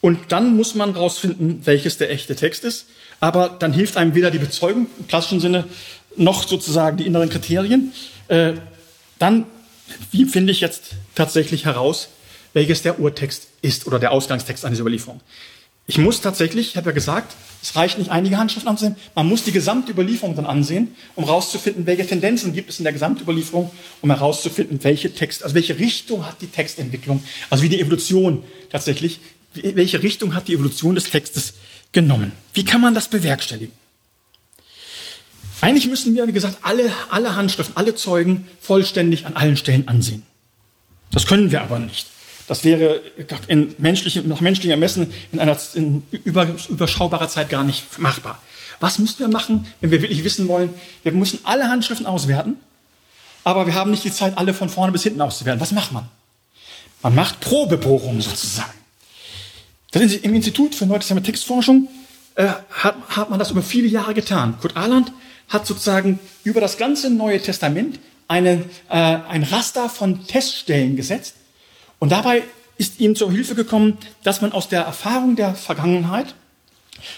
[0.00, 2.86] Und dann muss man herausfinden, welches der echte Text ist.
[3.18, 5.64] Aber dann hilft einem weder die Bezeugung im klassischen Sinne
[6.16, 7.92] noch sozusagen die inneren Kriterien.
[8.28, 8.54] Äh,
[9.18, 9.46] dann,
[10.10, 12.08] wie finde ich jetzt tatsächlich heraus,
[12.52, 15.20] welches der Urtext ist oder der Ausgangstext einer Überlieferung?
[15.88, 19.44] Ich muss tatsächlich, ich habe ja gesagt, es reicht nicht, einige Handschriften anzusehen, man muss
[19.44, 23.70] die gesamte Überlieferung dann ansehen, um herauszufinden, welche Tendenzen gibt es in der Gesamtüberlieferung,
[24.02, 29.20] um herauszufinden, welche Text, also welche Richtung hat die Textentwicklung, also wie die Evolution tatsächlich,
[29.54, 31.54] welche Richtung hat die Evolution des Textes
[31.92, 32.32] genommen.
[32.52, 33.72] Wie kann man das bewerkstelligen?
[35.60, 40.22] Eigentlich müssen wir, wie gesagt, alle, alle Handschriften, alle Zeugen vollständig an allen Stellen ansehen.
[41.12, 42.08] Das können wir aber nicht.
[42.46, 43.00] Das wäre
[43.48, 48.40] in menschlichen, nach menschlichem Ermessen in einer in über, überschaubarer Zeit gar nicht machbar.
[48.78, 50.70] Was müssen wir machen, wenn wir wirklich wissen wollen,
[51.02, 52.56] wir müssen alle Handschriften auswerten,
[53.42, 55.60] aber wir haben nicht die Zeit, alle von vorne bis hinten auszuwerten.
[55.60, 56.08] Was macht man?
[57.02, 58.74] Man macht Probebohrungen sozusagen.
[59.92, 61.88] Das Im Institut für Neue Textforschung
[62.34, 64.56] äh, hat, hat man das über viele Jahre getan.
[64.60, 65.10] Kurt Ahland
[65.48, 71.34] hat sozusagen über das ganze Neue Testament eine, äh, ein Raster von Teststellen gesetzt.
[71.98, 72.42] Und dabei
[72.78, 76.34] ist ihm zur Hilfe gekommen, dass man aus der Erfahrung der Vergangenheit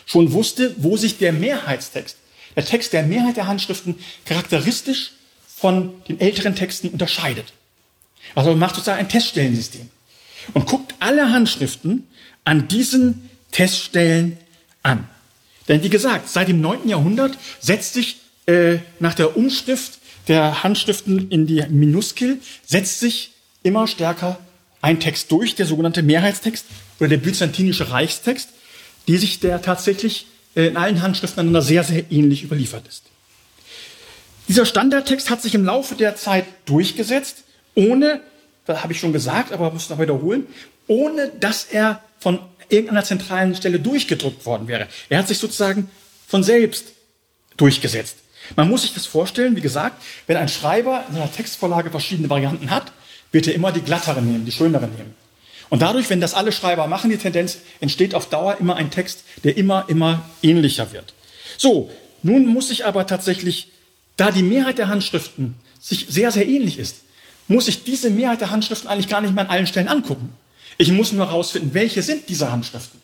[0.06, 2.16] schon wusste, wo sich der Mehrheitstext,
[2.56, 5.12] der Text der Mehrheit der Handschriften charakteristisch
[5.46, 7.52] von den älteren Texten unterscheidet.
[8.34, 9.88] Also man macht sozusagen ein Teststellensystem
[10.54, 12.06] und guckt alle Handschriften
[12.44, 14.38] an diesen Teststellen
[14.82, 15.08] an.
[15.68, 16.88] Denn wie gesagt, seit dem 9.
[16.88, 18.16] Jahrhundert setzt sich
[18.46, 24.38] äh, nach der Umschrift der Handschriften in die Minuskel, setzt sich immer stärker
[24.80, 26.66] ein Text durch, der sogenannte Mehrheitstext
[27.00, 28.50] oder der byzantinische Reichstext,
[29.08, 33.04] die sich der tatsächlich äh, in allen Handschriften einander sehr, sehr ähnlich überliefert ist.
[34.48, 37.44] Dieser Standardtext hat sich im Laufe der Zeit durchgesetzt,
[37.74, 38.20] ohne,
[38.64, 40.46] das habe ich schon gesagt, aber muss noch wiederholen,
[40.86, 42.38] ohne dass er von
[42.68, 44.88] irgendeiner zentralen Stelle durchgedruckt worden wäre.
[45.08, 45.90] Er hat sich sozusagen
[46.26, 46.86] von selbst
[47.56, 48.16] durchgesetzt.
[48.56, 52.70] Man muss sich das vorstellen, wie gesagt, wenn ein Schreiber in seiner Textvorlage verschiedene Varianten
[52.70, 52.92] hat,
[53.32, 55.14] wird er immer die glattere nehmen, die schönere nehmen.
[55.68, 59.24] Und dadurch, wenn das alle Schreiber machen, die Tendenz, entsteht auf Dauer immer ein Text,
[59.44, 61.12] der immer, immer ähnlicher wird.
[61.58, 61.90] So,
[62.22, 63.68] nun muss ich aber tatsächlich,
[64.16, 67.02] da die Mehrheit der Handschriften sich sehr, sehr ähnlich ist,
[67.48, 70.32] muss ich diese Mehrheit der Handschriften eigentlich gar nicht mehr an allen Stellen angucken.
[70.78, 73.00] Ich muss nur herausfinden, welche sind diese Handschriften.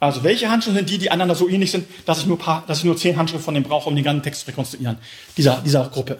[0.00, 2.78] Also welche Handschriften sind die, die einander so ähnlich sind, dass ich nur, paar, dass
[2.78, 4.98] ich nur zehn Handschriften von denen brauche, um den ganzen Text zu rekonstruieren,
[5.36, 6.18] dieser, dieser Gruppe.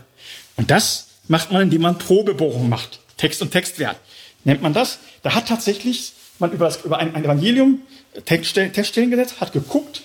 [0.56, 3.00] Und das macht man, indem man Probebohrung macht.
[3.16, 3.96] Text und Textwert.
[4.44, 4.98] Nennt man das?
[5.22, 7.82] Da hat tatsächlich man über, das, über ein, Evangelium
[8.24, 10.02] Textstellen, Teststellen gesetzt, hat geguckt,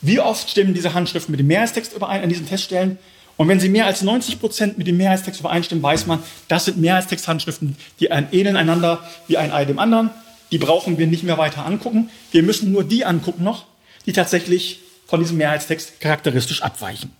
[0.00, 2.98] wie oft stimmen diese Handschriften mit dem Mehrheitstext überein an diesen Teststellen
[3.36, 6.78] und wenn sie mehr als 90 Prozent mit dem Mehrheitstext übereinstimmen, weiß man, das sind
[6.78, 10.10] Mehrheitstexthandschriften, die ähneln einander wie ein Ei dem anderen.
[10.50, 12.10] Die brauchen wir nicht mehr weiter angucken.
[12.30, 13.64] Wir müssen nur die angucken noch,
[14.04, 17.10] die tatsächlich von diesem Mehrheitstext charakteristisch abweichen.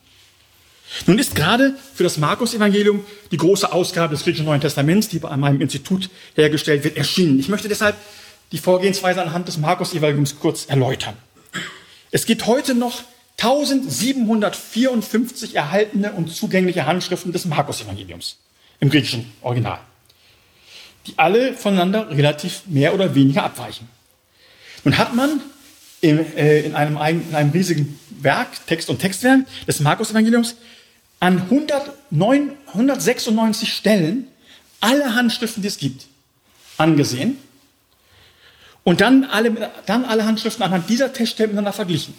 [1.06, 5.34] Nun ist gerade für das Markus-Evangelium die große Ausgabe des griechischen Neuen Testaments, die bei
[5.36, 7.40] meinem Institut hergestellt wird, erschienen.
[7.40, 7.96] Ich möchte deshalb
[8.52, 11.14] die Vorgehensweise anhand des Markus-Evangeliums kurz erläutern.
[12.10, 13.02] Es gibt heute noch
[13.38, 18.38] 1754 erhaltene und zugängliche Handschriften des Markus-Evangeliums
[18.80, 19.78] im griechischen Original,
[21.06, 23.88] die alle voneinander relativ mehr oder weniger abweichen.
[24.84, 25.40] Nun hat man
[26.00, 30.56] in, äh, in, einem, in einem riesigen Werk, Text und Textwerk des Markus-Evangeliums,
[31.20, 34.26] an 109, 196 Stellen
[34.80, 36.06] alle Handschriften, die es gibt,
[36.76, 37.38] angesehen
[38.82, 42.14] und dann alle, dann alle Handschriften anhand dieser Textstellen miteinander verglichen.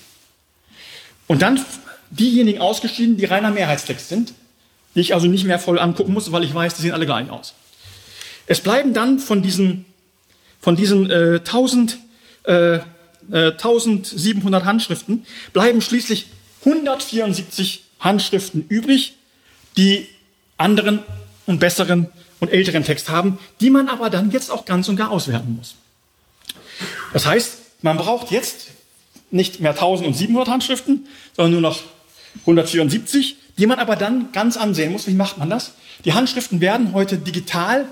[1.34, 1.60] Und dann
[2.12, 4.34] diejenigen ausgeschieden, die reiner Mehrheitstext sind
[4.96, 7.30] die ich also nicht mehr voll angucken muss, weil ich weiß, die sehen alle gleich
[7.30, 7.54] aus.
[8.46, 9.86] Es bleiben dann von diesen,
[10.62, 11.98] von diesen äh, 1000,
[12.44, 12.82] äh, äh,
[13.32, 16.28] 1700 Handschriften, bleiben schließlich
[16.66, 19.16] 174 Handschriften übrig,
[19.78, 20.08] die
[20.58, 21.00] anderen
[21.46, 22.10] und besseren
[22.40, 25.76] und älteren Text haben, die man aber dann jetzt auch ganz und gar auswerten muss.
[27.14, 28.68] Das heißt, man braucht jetzt
[29.34, 31.80] nicht mehr 1700 Handschriften, sondern nur noch
[32.42, 35.08] 174, die man aber dann ganz ansehen muss.
[35.08, 35.74] Wie macht man das?
[36.06, 37.86] Die Handschriften werden heute digital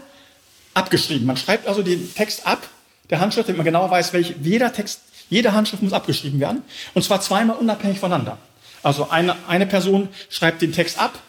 [0.74, 1.26] abgeschrieben.
[1.26, 2.68] Man schreibt also den Text ab,
[3.10, 6.62] der Handschrift, damit man genau weiß, welche, jeder Text, jede Handschrift muss abgeschrieben werden.
[6.94, 8.38] Und zwar zweimal unabhängig voneinander.
[8.84, 11.20] Also eine, eine Person schreibt den Text ab,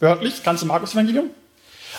[0.00, 1.30] wörtlich, das ganze Markus-Evangelium.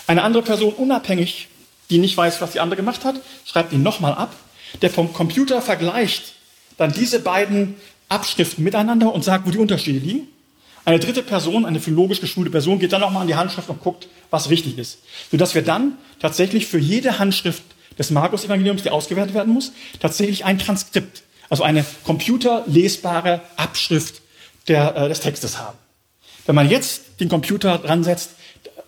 [0.08, 1.48] Eine andere Person unabhängig,
[1.90, 3.16] die nicht weiß, was die andere gemacht hat,
[3.46, 4.36] schreibt ihn nochmal ab.
[4.82, 6.34] Der vom Computer vergleicht
[6.78, 7.76] dann diese beiden
[8.10, 10.28] Abschriften miteinander und sagt, wo die Unterschiede liegen.
[10.86, 14.08] Eine dritte Person, eine philologisch geschulte Person, geht dann nochmal an die Handschrift und guckt,
[14.30, 15.00] was richtig ist.
[15.30, 17.64] Sodass wir dann tatsächlich für jede Handschrift
[18.00, 24.22] des Markus-Evangeliums, die ausgewertet werden muss, tatsächlich ein Transkript, also eine computerlesbare Abschrift
[24.68, 25.78] der, äh, des Textes haben.
[26.46, 28.32] Wenn man jetzt den Computer dran setzt,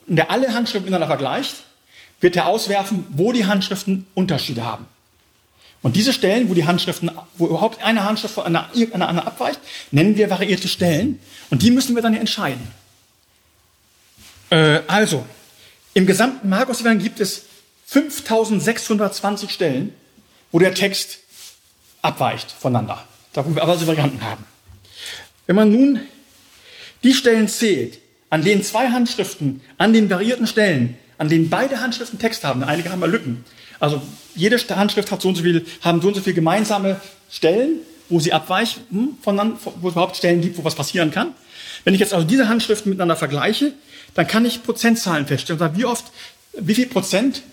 [0.08, 1.56] der alle Handschriften miteinander vergleicht,
[2.22, 4.86] wird er auswerfen, wo die Handschriften Unterschiede haben.
[5.82, 9.60] Und diese Stellen, wo die Handschriften, wo überhaupt eine Handschrift von einer, einer anderen abweicht,
[9.92, 11.20] nennen wir variierte Stellen.
[11.50, 12.68] Und die müssen wir dann entscheiden.
[14.50, 15.26] Äh, also,
[15.94, 17.46] im gesamten Markus-Evangelium gibt es
[17.86, 19.94] 5620 Stellen,
[20.52, 21.20] wo der Text
[22.02, 23.04] abweicht voneinander.
[23.34, 24.44] Da wo wir aber so Varianten haben.
[25.48, 26.02] Wenn man nun
[27.04, 28.00] die Stellen zählt,
[28.30, 32.92] an denen zwei Handschriften, an den variierten Stellen, an denen beide Handschriften Text haben, einige
[32.92, 33.44] haben ja Lücken,
[33.80, 34.02] also
[34.36, 37.00] jede Handschrift hat so und so viel, haben so und so viele gemeinsame
[37.30, 41.34] Stellen, wo sie abweichen hm, voneinander, wo es überhaupt Stellen gibt, wo was passieren kann.
[41.84, 43.74] Wenn ich jetzt also diese Handschriften miteinander vergleiche,
[44.16, 45.62] dann kann ich Prozentzahlen feststellen.
[45.76, 46.06] Wie oft,
[46.54, 47.44] wie viel Prozent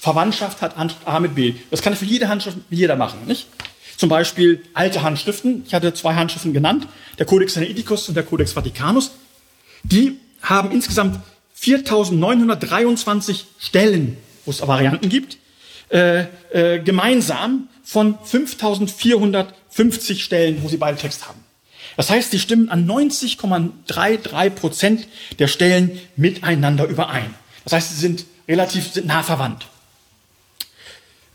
[0.00, 1.54] Verwandtschaft hat Handschrift A mit B?
[1.70, 3.46] Das kann ich für jede Handschrift jeder machen, nicht?
[3.96, 5.64] Zum Beispiel alte Handschriften.
[5.66, 6.88] Ich hatte zwei Handschriften genannt.
[7.18, 9.12] Der Codex Sinaiticus und der Codex Vaticanus.
[9.84, 11.20] Die haben insgesamt
[11.54, 15.38] 4923 Stellen, wo es Varianten gibt
[15.92, 21.38] äh, äh, gemeinsam von 5450 Stellen, wo sie beide Text haben.
[21.96, 27.34] Das heißt, sie stimmen an 90,33 Prozent der Stellen miteinander überein.
[27.64, 29.66] Das heißt, sie sind relativ nah verwandt.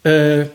[0.03, 0.45] Äh,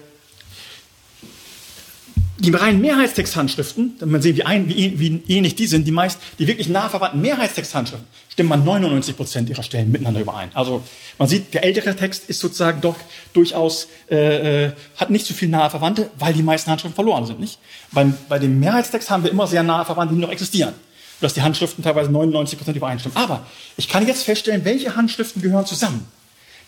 [2.43, 6.49] die reinen Mehrheitstexthandschriften, man sehen, wie, ein, wie, wie, ähnlich die sind, die meist, die
[6.49, 10.51] wirklich nah verwandten Mehrheitstexthandschriften, stimmen an 99 Prozent ihrer Stellen miteinander überein.
[10.55, 10.83] Also
[11.19, 12.97] man sieht, der ältere Text ist sozusagen doch
[13.33, 17.39] durchaus, äh, äh, hat nicht so viel nahe Verwandte, weil die meisten Handschriften verloren sind,
[17.39, 17.61] nicht?
[17.93, 20.75] Beim, bei dem Mehrheitstext haben wir immer sehr nahe Verwandte, die noch existieren.
[21.21, 23.17] Dass die Handschriften teilweise 99 Prozent übereinstimmen.
[23.17, 26.09] Aber ich kann jetzt feststellen, welche Handschriften gehören zusammen.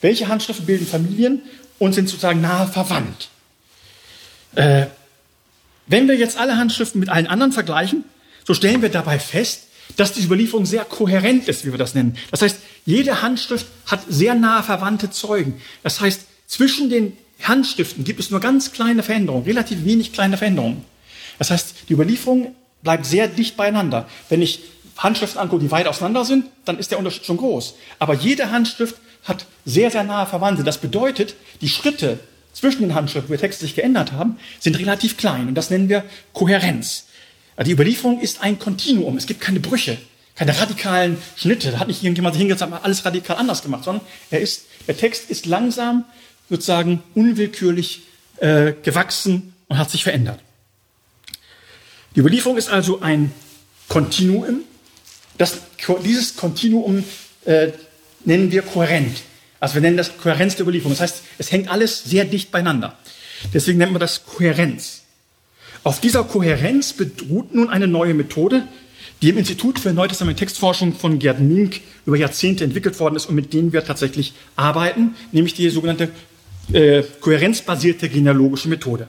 [0.01, 1.43] Welche Handschriften bilden Familien
[1.81, 3.31] und sind sozusagen nahe verwandt.
[4.55, 4.87] Äh,
[5.87, 8.05] wenn wir jetzt alle Handschriften mit allen anderen vergleichen,
[8.47, 12.17] so stellen wir dabei fest, dass diese Überlieferung sehr kohärent ist, wie wir das nennen.
[12.31, 15.61] Das heißt, jede Handschrift hat sehr nahe verwandte Zeugen.
[15.83, 20.85] Das heißt, zwischen den Handschriften gibt es nur ganz kleine Veränderungen, relativ wenig kleine Veränderungen.
[21.39, 24.09] Das heißt, die Überlieferung bleibt sehr dicht beieinander.
[24.29, 24.61] Wenn ich
[24.97, 27.75] Handschriften angucke, die weit auseinander sind, dann ist der Unterschied schon groß.
[27.99, 30.63] Aber jede Handschrift hat sehr, sehr nahe Verwandte.
[30.63, 32.21] Das bedeutet, die Schritte
[32.55, 35.49] zwischen den Handschriften, wo die Texte sich geändert haben, sind relativ klein.
[35.49, 37.07] Und das nennen wir Kohärenz.
[37.65, 39.17] Die Überlieferung ist ein Kontinuum.
[39.17, 39.99] Es gibt keine Brüche,
[40.35, 41.73] keine radikalen Schnitte.
[41.73, 45.31] Da hat nicht irgendjemand hingesetzt und alles radikal anders gemacht, sondern er ist, der Text
[45.31, 46.05] ist langsam,
[46.49, 48.03] sozusagen unwillkürlich
[48.39, 50.41] äh, gewachsen und hat sich verändert.
[52.15, 53.33] Die Überlieferung ist also ein
[53.89, 54.63] Kontinuum.
[56.05, 57.05] Dieses Kontinuum
[57.45, 57.73] äh,
[58.25, 59.23] nennen wir kohärent.
[59.65, 60.93] Also wir nennen das Kohärenz der Überlieferung.
[60.93, 62.99] Das heißt, es hängt alles sehr dicht beieinander.
[63.55, 65.05] Deswegen nennt man das Kohärenz.
[65.85, 68.69] Auf dieser Kohärenz beruht nun eine neue Methode,
[69.23, 73.37] die im Institut für Neutestament Textforschung von Gerd Mink über Jahrzehnte entwickelt worden ist und
[73.37, 76.11] mit denen wir tatsächlich arbeiten, nämlich die sogenannte
[76.75, 79.09] äh, kohärenzbasierte genealogische Methode.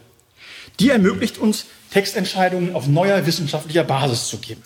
[0.80, 4.64] Die ermöglicht uns, Textentscheidungen auf neuer wissenschaftlicher Basis zu geben.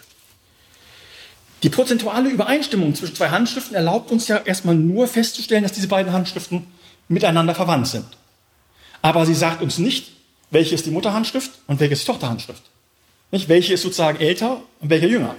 [1.63, 6.13] Die prozentuale Übereinstimmung zwischen zwei Handschriften erlaubt uns ja erstmal nur festzustellen, dass diese beiden
[6.13, 6.67] Handschriften
[7.09, 8.05] miteinander verwandt sind.
[9.01, 10.11] Aber sie sagt uns nicht,
[10.51, 12.61] welche ist die Mutterhandschrift und welche ist die Tochterhandschrift.
[13.31, 13.49] Nicht?
[13.49, 15.35] Welche ist sozusagen älter und welche jünger.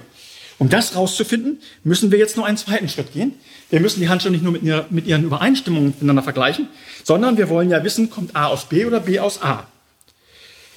[0.57, 3.33] Um das rauszufinden, müssen wir jetzt nur einen zweiten Schritt gehen.
[3.71, 6.67] Wir müssen die Handschrift nicht nur mit, ihrer, mit ihren Übereinstimmungen miteinander vergleichen,
[7.03, 9.65] sondern wir wollen ja wissen, kommt A aus B oder B aus A.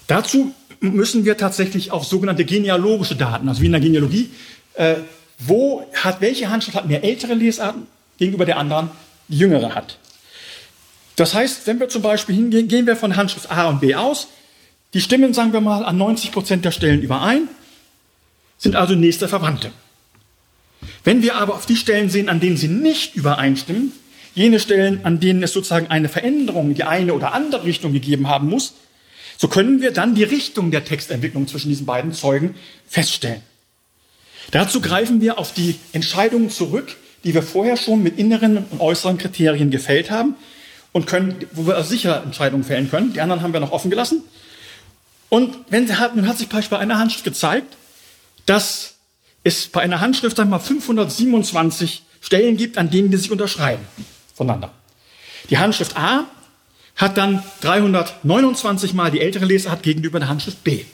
[0.07, 4.31] Dazu müssen wir tatsächlich auch sogenannte genealogische Daten, also wie in der Genealogie,
[4.75, 4.97] äh,
[5.39, 7.87] wo hat, welche Handschrift hat mehr ältere Lesarten
[8.19, 8.91] gegenüber der anderen,
[9.29, 9.99] jüngere hat.
[11.17, 14.29] Das heißt, wenn wir zum Beispiel hingehen, gehen wir von Handschrift A und B aus,
[14.95, 17.49] die stimmen, sagen wir mal, an 90 Prozent der Stellen überein,
[18.59, 19.73] sind also nächste Verwandte.
[21.03, 23.93] Wenn wir aber auf die Stellen sehen, an denen sie nicht übereinstimmen,
[24.35, 28.29] jene Stellen, an denen es sozusagen eine Veränderung in die eine oder andere Richtung gegeben
[28.29, 28.75] haben muss,
[29.37, 32.55] so können wir dann die Richtung der Textentwicklung zwischen diesen beiden Zeugen
[32.87, 33.43] feststellen.
[34.51, 39.19] Dazu greifen wir auf die Entscheidungen zurück, die wir vorher schon mit inneren und äußeren
[39.19, 40.37] Kriterien gefällt haben
[40.93, 43.13] und können, wo wir sicher Entscheidungen fällen können.
[43.13, 44.23] Die anderen haben wir noch offen gelassen.
[45.29, 47.77] Und wenn sie hat, nun hat sich bei einer Handschrift gezeigt,
[48.47, 48.95] dass
[49.43, 53.85] es bei einer Handschrift einmal 527 Stellen gibt, an denen die sich unterschreiben
[54.35, 54.73] voneinander.
[55.51, 56.25] Die Handschrift A
[56.97, 60.85] hat dann 329 mal die ältere Lesart gegenüber der Handschrift B.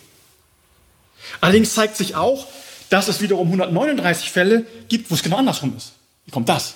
[1.40, 2.46] Allerdings zeigt sich auch,
[2.91, 5.93] dass es wiederum 139 Fälle gibt, wo es genau andersrum ist.
[6.26, 6.74] Wie kommt das?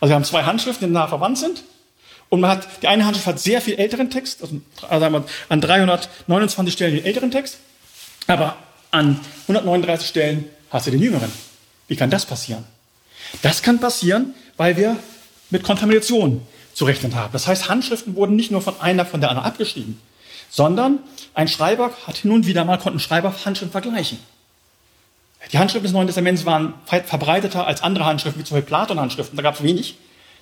[0.00, 1.62] Also wir haben zwei Handschriften, die nah verwandt sind.
[2.30, 6.72] Und man hat, die eine Handschrift hat sehr viel älteren Text, also, also an 329
[6.72, 7.58] Stellen den älteren Text,
[8.28, 8.56] aber
[8.92, 11.30] an 139 Stellen hast du den jüngeren.
[11.88, 12.64] Wie kann das passieren?
[13.42, 14.96] Das kann passieren, weil wir
[15.50, 16.40] mit Kontamination
[16.72, 17.32] zu rechnen haben.
[17.32, 20.00] Das heißt, Handschriften wurden nicht nur von einer von der anderen abgeschrieben,
[20.50, 21.00] sondern
[21.34, 24.18] ein Schreiber hat hin und wieder mal, konnten Schreiber Handschriften vergleichen.
[25.52, 29.36] Die Handschriften des Neuen Testaments waren weit verbreiteter als andere Handschriften, wie zum Beispiel Platon-Handschriften.
[29.36, 29.96] Da gab es wenig.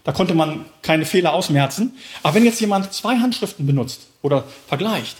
[0.04, 1.96] Da konnte man keine Fehler ausmerzen.
[2.22, 5.16] Aber wenn jetzt jemand zwei Handschriften benutzt oder vergleicht,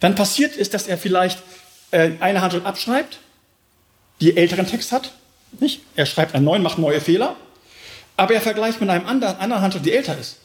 [0.00, 1.42] dann passiert es, dass er vielleicht
[1.90, 3.18] äh, eine Handschrift abschreibt,
[4.20, 5.12] die älteren Text hat.
[5.60, 5.80] Nicht?
[5.94, 7.36] Er schreibt einen neuen, macht neue Fehler.
[8.16, 10.38] Aber er vergleicht mit einem anderen, Handschrift, die älter ist.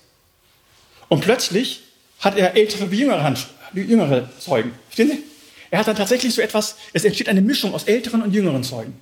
[1.08, 1.82] Und plötzlich
[2.20, 4.74] hat er ältere wie jüngere, Handsch jüngere Zeugen.
[4.88, 5.24] Verstehen Sie?
[5.72, 8.94] Er hat dann tatsächlich so etwas, es entsteht eine Mischung aus älteren und jüngeren Zeugen.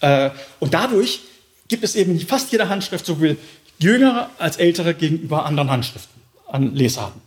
[0.00, 1.20] Äh, und dadurch
[1.68, 3.36] gibt es eben fast jeder Handschrift sowohl
[3.78, 7.20] jüngere als ältere gegenüber anderen Handschriften, an Lesarten.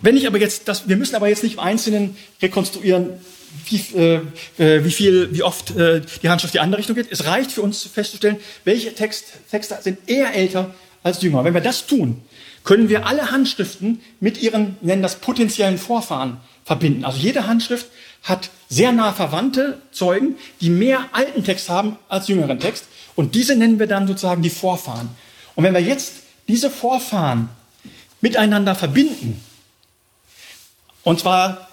[0.00, 3.20] Wenn ich aber jetzt, das, wir müssen aber jetzt nicht im Einzelnen rekonstruieren,
[3.66, 4.20] wie, äh,
[4.58, 7.08] äh, wie viel, wie oft äh, die Handschrift die andere Richtung geht.
[7.10, 11.44] Es reicht für uns festzustellen, welche Text, Texte sind eher älter als jünger.
[11.44, 12.22] Wenn wir das tun,
[12.64, 16.38] können wir alle Handschriften mit ihren, nennen das potenziellen Vorfahren
[16.70, 17.04] verbinden.
[17.04, 17.86] Also jede Handschrift
[18.22, 22.84] hat sehr nah verwandte Zeugen, die mehr alten Text haben als jüngeren Text.
[23.16, 25.08] Und diese nennen wir dann sozusagen die Vorfahren.
[25.56, 26.12] Und wenn wir jetzt
[26.46, 27.48] diese Vorfahren
[28.20, 29.44] miteinander verbinden,
[31.02, 31.68] und zwar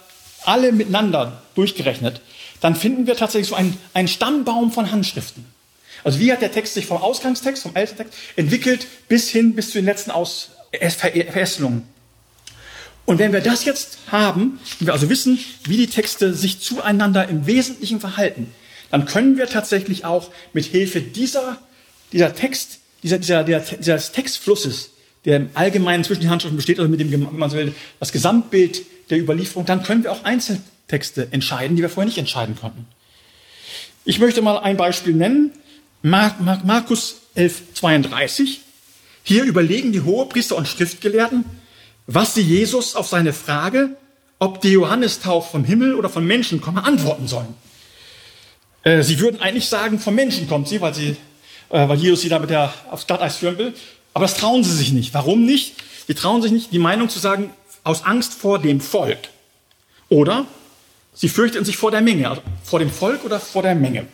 [0.45, 2.21] alle miteinander durchgerechnet,
[2.59, 5.45] dann finden wir tatsächlich so einen, einen Stammbaum von Handschriften.
[6.03, 7.97] Also wie hat der Text sich vom Ausgangstext, vom Text
[8.35, 11.87] entwickelt bis hin bis zu den letzten Aus Verästelungen.
[13.07, 17.29] Und wenn wir das jetzt haben, wenn wir also wissen, wie die Texte sich zueinander
[17.29, 18.51] im Wesentlichen verhalten,
[18.91, 21.57] dann können wir tatsächlich auch mit Hilfe dieser,
[22.11, 24.91] dieser Text, dieser, dieser, dieser, dieses Textflusses,
[25.23, 28.11] der im Allgemeinen zwischen den Handschriften besteht, also mit dem, wenn man so will, das
[28.11, 32.87] Gesamtbild der Überlieferung, dann können wir auch Einzeltexte entscheiden, die wir vorher nicht entscheiden konnten.
[34.03, 35.53] Ich möchte mal ein Beispiel nennen.
[36.01, 38.59] Markus 11, 32.
[39.23, 41.45] Hier überlegen die Hohepriester und Schriftgelehrten,
[42.07, 43.89] was sie Jesus auf seine Frage,
[44.39, 47.53] ob die Johannestaufe vom Himmel oder von Menschen komme, antworten sollen.
[48.83, 51.17] Äh, sie würden eigentlich sagen, vom Menschen kommt sie, weil, sie,
[51.69, 53.73] äh, weil Jesus sie da mit der aufs Glatteis führen will.
[54.13, 55.13] Aber das trauen sie sich nicht.
[55.13, 55.75] Warum nicht?
[56.07, 57.51] Sie trauen sich nicht, die Meinung zu sagen,
[57.83, 59.19] aus Angst vor dem Volk.
[60.09, 60.45] Oder
[61.13, 64.07] sie fürchten sich vor der Menge, also vor dem Volk oder vor der Menge.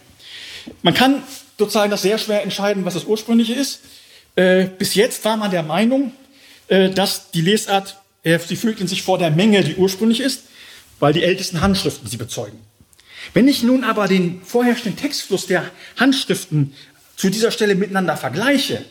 [0.82, 1.22] Man kann
[1.60, 3.82] sozusagen das sehr schwer entscheiden, was das Ursprüngliche ist.
[4.36, 6.12] Äh, bis jetzt war man der Meinung,
[6.74, 10.44] dass die Lesart, äh, sie fürchten sich vor der Menge, die ursprünglich ist,
[11.00, 12.60] weil die ältesten Handschriften sie bezeugen.
[13.34, 16.74] Wenn ich nun aber den vorherrschenden Textfluss der Handschriften
[17.16, 18.84] zu dieser Stelle miteinander vergleiche,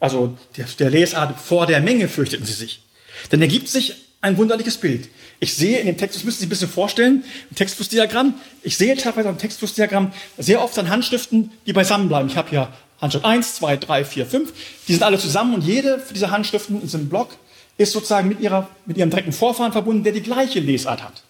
[0.00, 0.38] also
[0.78, 2.82] der, Lesart vor der Menge fürchteten sie sich,
[3.30, 5.08] dann ergibt sich ein wunderliches Bild.
[5.40, 8.76] Ich sehe in dem Text, das müssen Sie sich ein bisschen vorstellen, im Textflussdiagramm, ich
[8.76, 12.28] sehe teilweise im Textflussdiagramm sehr oft dann Handschriften, die beisammen bleiben.
[12.28, 14.52] Ich habe hier Handschrift 1, 2, 3, 4, 5.
[14.88, 17.30] Die sind alle zusammen und jede dieser Handschriften in diesem Block
[17.76, 21.22] ist sozusagen mit, ihrer, mit ihrem direkten Vorfahren verbunden, der die gleiche Lesart hat.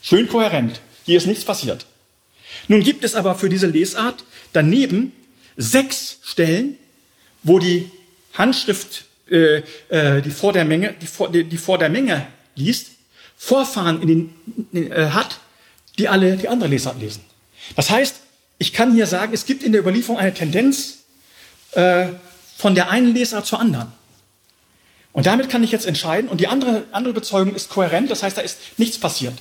[0.00, 0.80] Schön kohärent.
[1.04, 1.86] Hier ist nichts passiert.
[2.68, 5.12] Nun gibt es aber für diese Lesart daneben
[5.56, 6.78] sechs Stellen,
[7.42, 7.90] wo die
[8.32, 12.92] Handschrift, äh, äh, die, vor der Menge, die, vor, die, die vor der Menge liest,
[13.36, 14.32] Vorfahren in
[14.72, 15.40] den, äh, hat,
[15.98, 17.22] die alle die andere Lesart lesen.
[17.76, 18.20] Das heißt,
[18.58, 20.98] ich kann hier sagen, es gibt in der Überlieferung eine Tendenz
[21.72, 22.06] äh,
[22.56, 23.92] von der einen Lesart zur anderen.
[25.12, 28.36] Und damit kann ich jetzt entscheiden, und die andere, andere Bezeugung ist kohärent, das heißt,
[28.36, 29.34] da ist nichts passiert.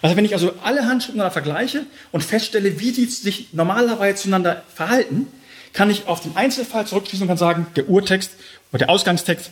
[0.00, 5.26] Also wenn ich also alle Handschriften vergleiche und feststelle, wie die sich normalerweise zueinander verhalten,
[5.72, 8.32] kann ich auf den Einzelfall zurückschließen und kann sagen, der Urtext
[8.72, 9.50] oder der Ausgangstext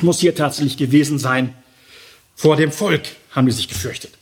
[0.00, 1.54] muss hier tatsächlich gewesen sein.
[2.34, 4.12] Vor dem Volk haben die sich gefürchtet.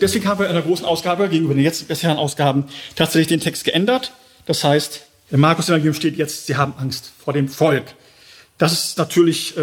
[0.00, 2.64] Deswegen haben wir in der großen Ausgabe gegenüber den jetzt bisherigen Ausgaben
[2.94, 4.12] tatsächlich den Text geändert.
[4.46, 7.84] Das heißt, im Markus-Evangelium steht jetzt, sie haben Angst vor dem Volk.
[8.58, 9.60] Das ist natürlich äh,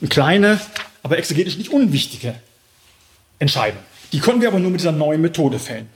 [0.00, 0.60] eine kleine,
[1.02, 2.34] aber exegetisch nicht unwichtige
[3.38, 3.80] Entscheidung.
[4.12, 5.88] Die können wir aber nur mit dieser neuen Methode fällen.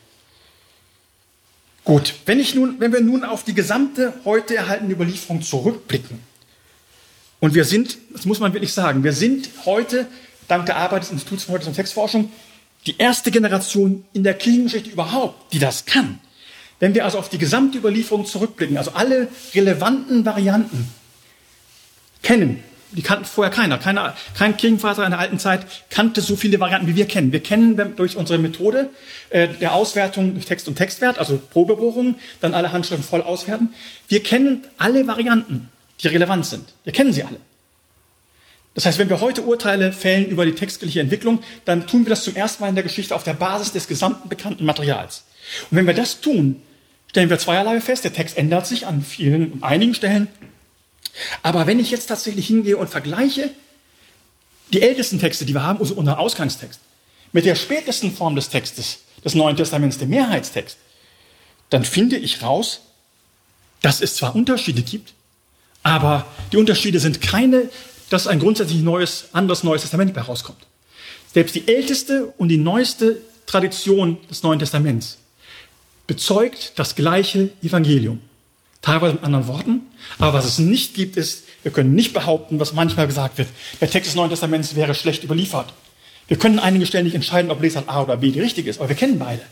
[1.84, 6.30] Gut, wenn, ich nun, wenn wir nun auf die gesamte heute erhaltene Überlieferung zurückblicken,
[7.40, 10.06] und wir sind, das muss man wirklich sagen, wir sind heute,
[10.46, 12.30] dank der Arbeit des Instituts für Heute und Textforschung,
[12.86, 16.18] die erste Generation in der Kirchengeschichte überhaupt, die das kann.
[16.78, 20.88] Wenn wir also auf die gesamte Überlieferung zurückblicken, also alle relevanten Varianten
[22.22, 22.62] kennen,
[22.92, 23.78] die kannten vorher keiner.
[23.78, 27.32] keiner kein Kirchenvater in der alten Zeit kannte so viele Varianten, wie wir kennen.
[27.32, 28.90] Wir kennen durch unsere Methode
[29.28, 33.74] äh, der Auswertung durch Text und Textwert, also Probebohrungen, dann alle Handschriften voll auswerten.
[34.08, 35.68] Wir kennen alle Varianten,
[36.00, 36.64] die relevant sind.
[36.84, 37.36] Wir kennen sie alle.
[38.74, 42.22] Das heißt, wenn wir heute Urteile fällen über die textliche Entwicklung, dann tun wir das
[42.24, 45.24] zum ersten Mal in der Geschichte auf der Basis des gesamten bekannten Materials.
[45.70, 46.62] Und wenn wir das tun,
[47.08, 48.04] stellen wir zweierlei fest.
[48.04, 50.28] Der Text ändert sich an vielen und einigen Stellen.
[51.42, 53.50] Aber wenn ich jetzt tatsächlich hingehe und vergleiche
[54.72, 56.80] die ältesten Texte, die wir haben, also unser Ausgangstext,
[57.32, 60.76] mit der spätesten Form des Textes des Neuen Testaments, dem Mehrheitstext,
[61.70, 62.80] dann finde ich raus,
[63.82, 65.12] dass es zwar Unterschiede gibt,
[65.82, 67.68] aber die Unterschiede sind keine
[68.10, 70.58] dass ein grundsätzlich neues, anderes Neues Testament herauskommt.
[71.32, 75.18] Selbst die älteste und die neueste Tradition des Neuen Testaments
[76.06, 78.20] bezeugt das gleiche Evangelium.
[78.82, 79.82] Teilweise mit anderen Worten.
[80.18, 83.48] Aber was es nicht gibt, ist, wir können nicht behaupten, was manchmal gesagt wird,
[83.80, 85.72] der Text des Neuen Testaments wäre schlecht überliefert.
[86.26, 88.88] Wir können einige Stellen nicht entscheiden, ob Lesart A oder B die richtige ist, aber
[88.88, 89.42] wir kennen beide.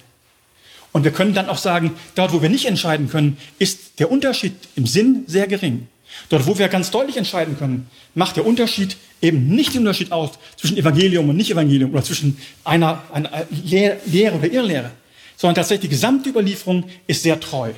[0.93, 4.55] Und wir können dann auch sagen, dort, wo wir nicht entscheiden können, ist der Unterschied
[4.75, 5.87] im Sinn sehr gering.
[6.29, 10.31] Dort, wo wir ganz deutlich entscheiden können, macht der Unterschied eben nicht den Unterschied aus
[10.57, 14.91] zwischen Evangelium und Nicht-Evangelium oder zwischen einer, einer Lehre oder Irrlehre,
[15.37, 17.73] sondern tatsächlich die gesamte Überlieferung ist sehr treu.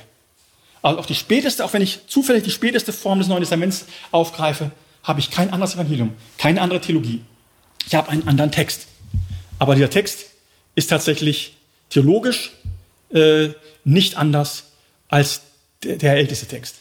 [0.82, 4.70] Also auch die späteste, auch wenn ich zufällig die späteste Form des Neuen Testaments aufgreife,
[5.02, 7.22] habe ich kein anderes Evangelium, keine andere Theologie.
[7.86, 8.86] Ich habe einen anderen Text.
[9.58, 10.26] Aber dieser Text
[10.74, 11.56] ist tatsächlich
[11.90, 12.52] theologisch
[13.12, 13.50] äh,
[13.84, 14.64] nicht anders
[15.08, 15.42] als
[15.82, 16.76] der, der älteste Text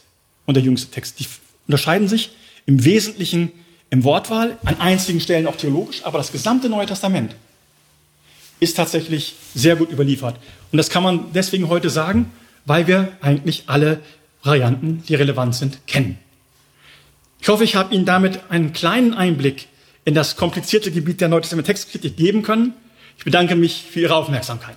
[0.46, 1.20] und der jüngste Text.
[1.20, 1.26] Die
[1.70, 2.30] unterscheiden sich
[2.66, 3.52] im Wesentlichen
[3.90, 7.34] im Wortwahl, an einzigen Stellen auch theologisch, aber das gesamte Neue Testament
[8.60, 10.36] ist tatsächlich sehr gut überliefert.
[10.70, 12.30] Und das kann man deswegen heute sagen,
[12.66, 14.00] weil wir eigentlich alle
[14.42, 16.18] Varianten, die relevant sind, kennen.
[17.40, 19.68] Ich hoffe, ich habe Ihnen damit einen kleinen Einblick
[20.04, 22.74] in das komplizierte Gebiet der Neutestament Textkritik geben können.
[23.16, 24.76] Ich bedanke mich für Ihre Aufmerksamkeit.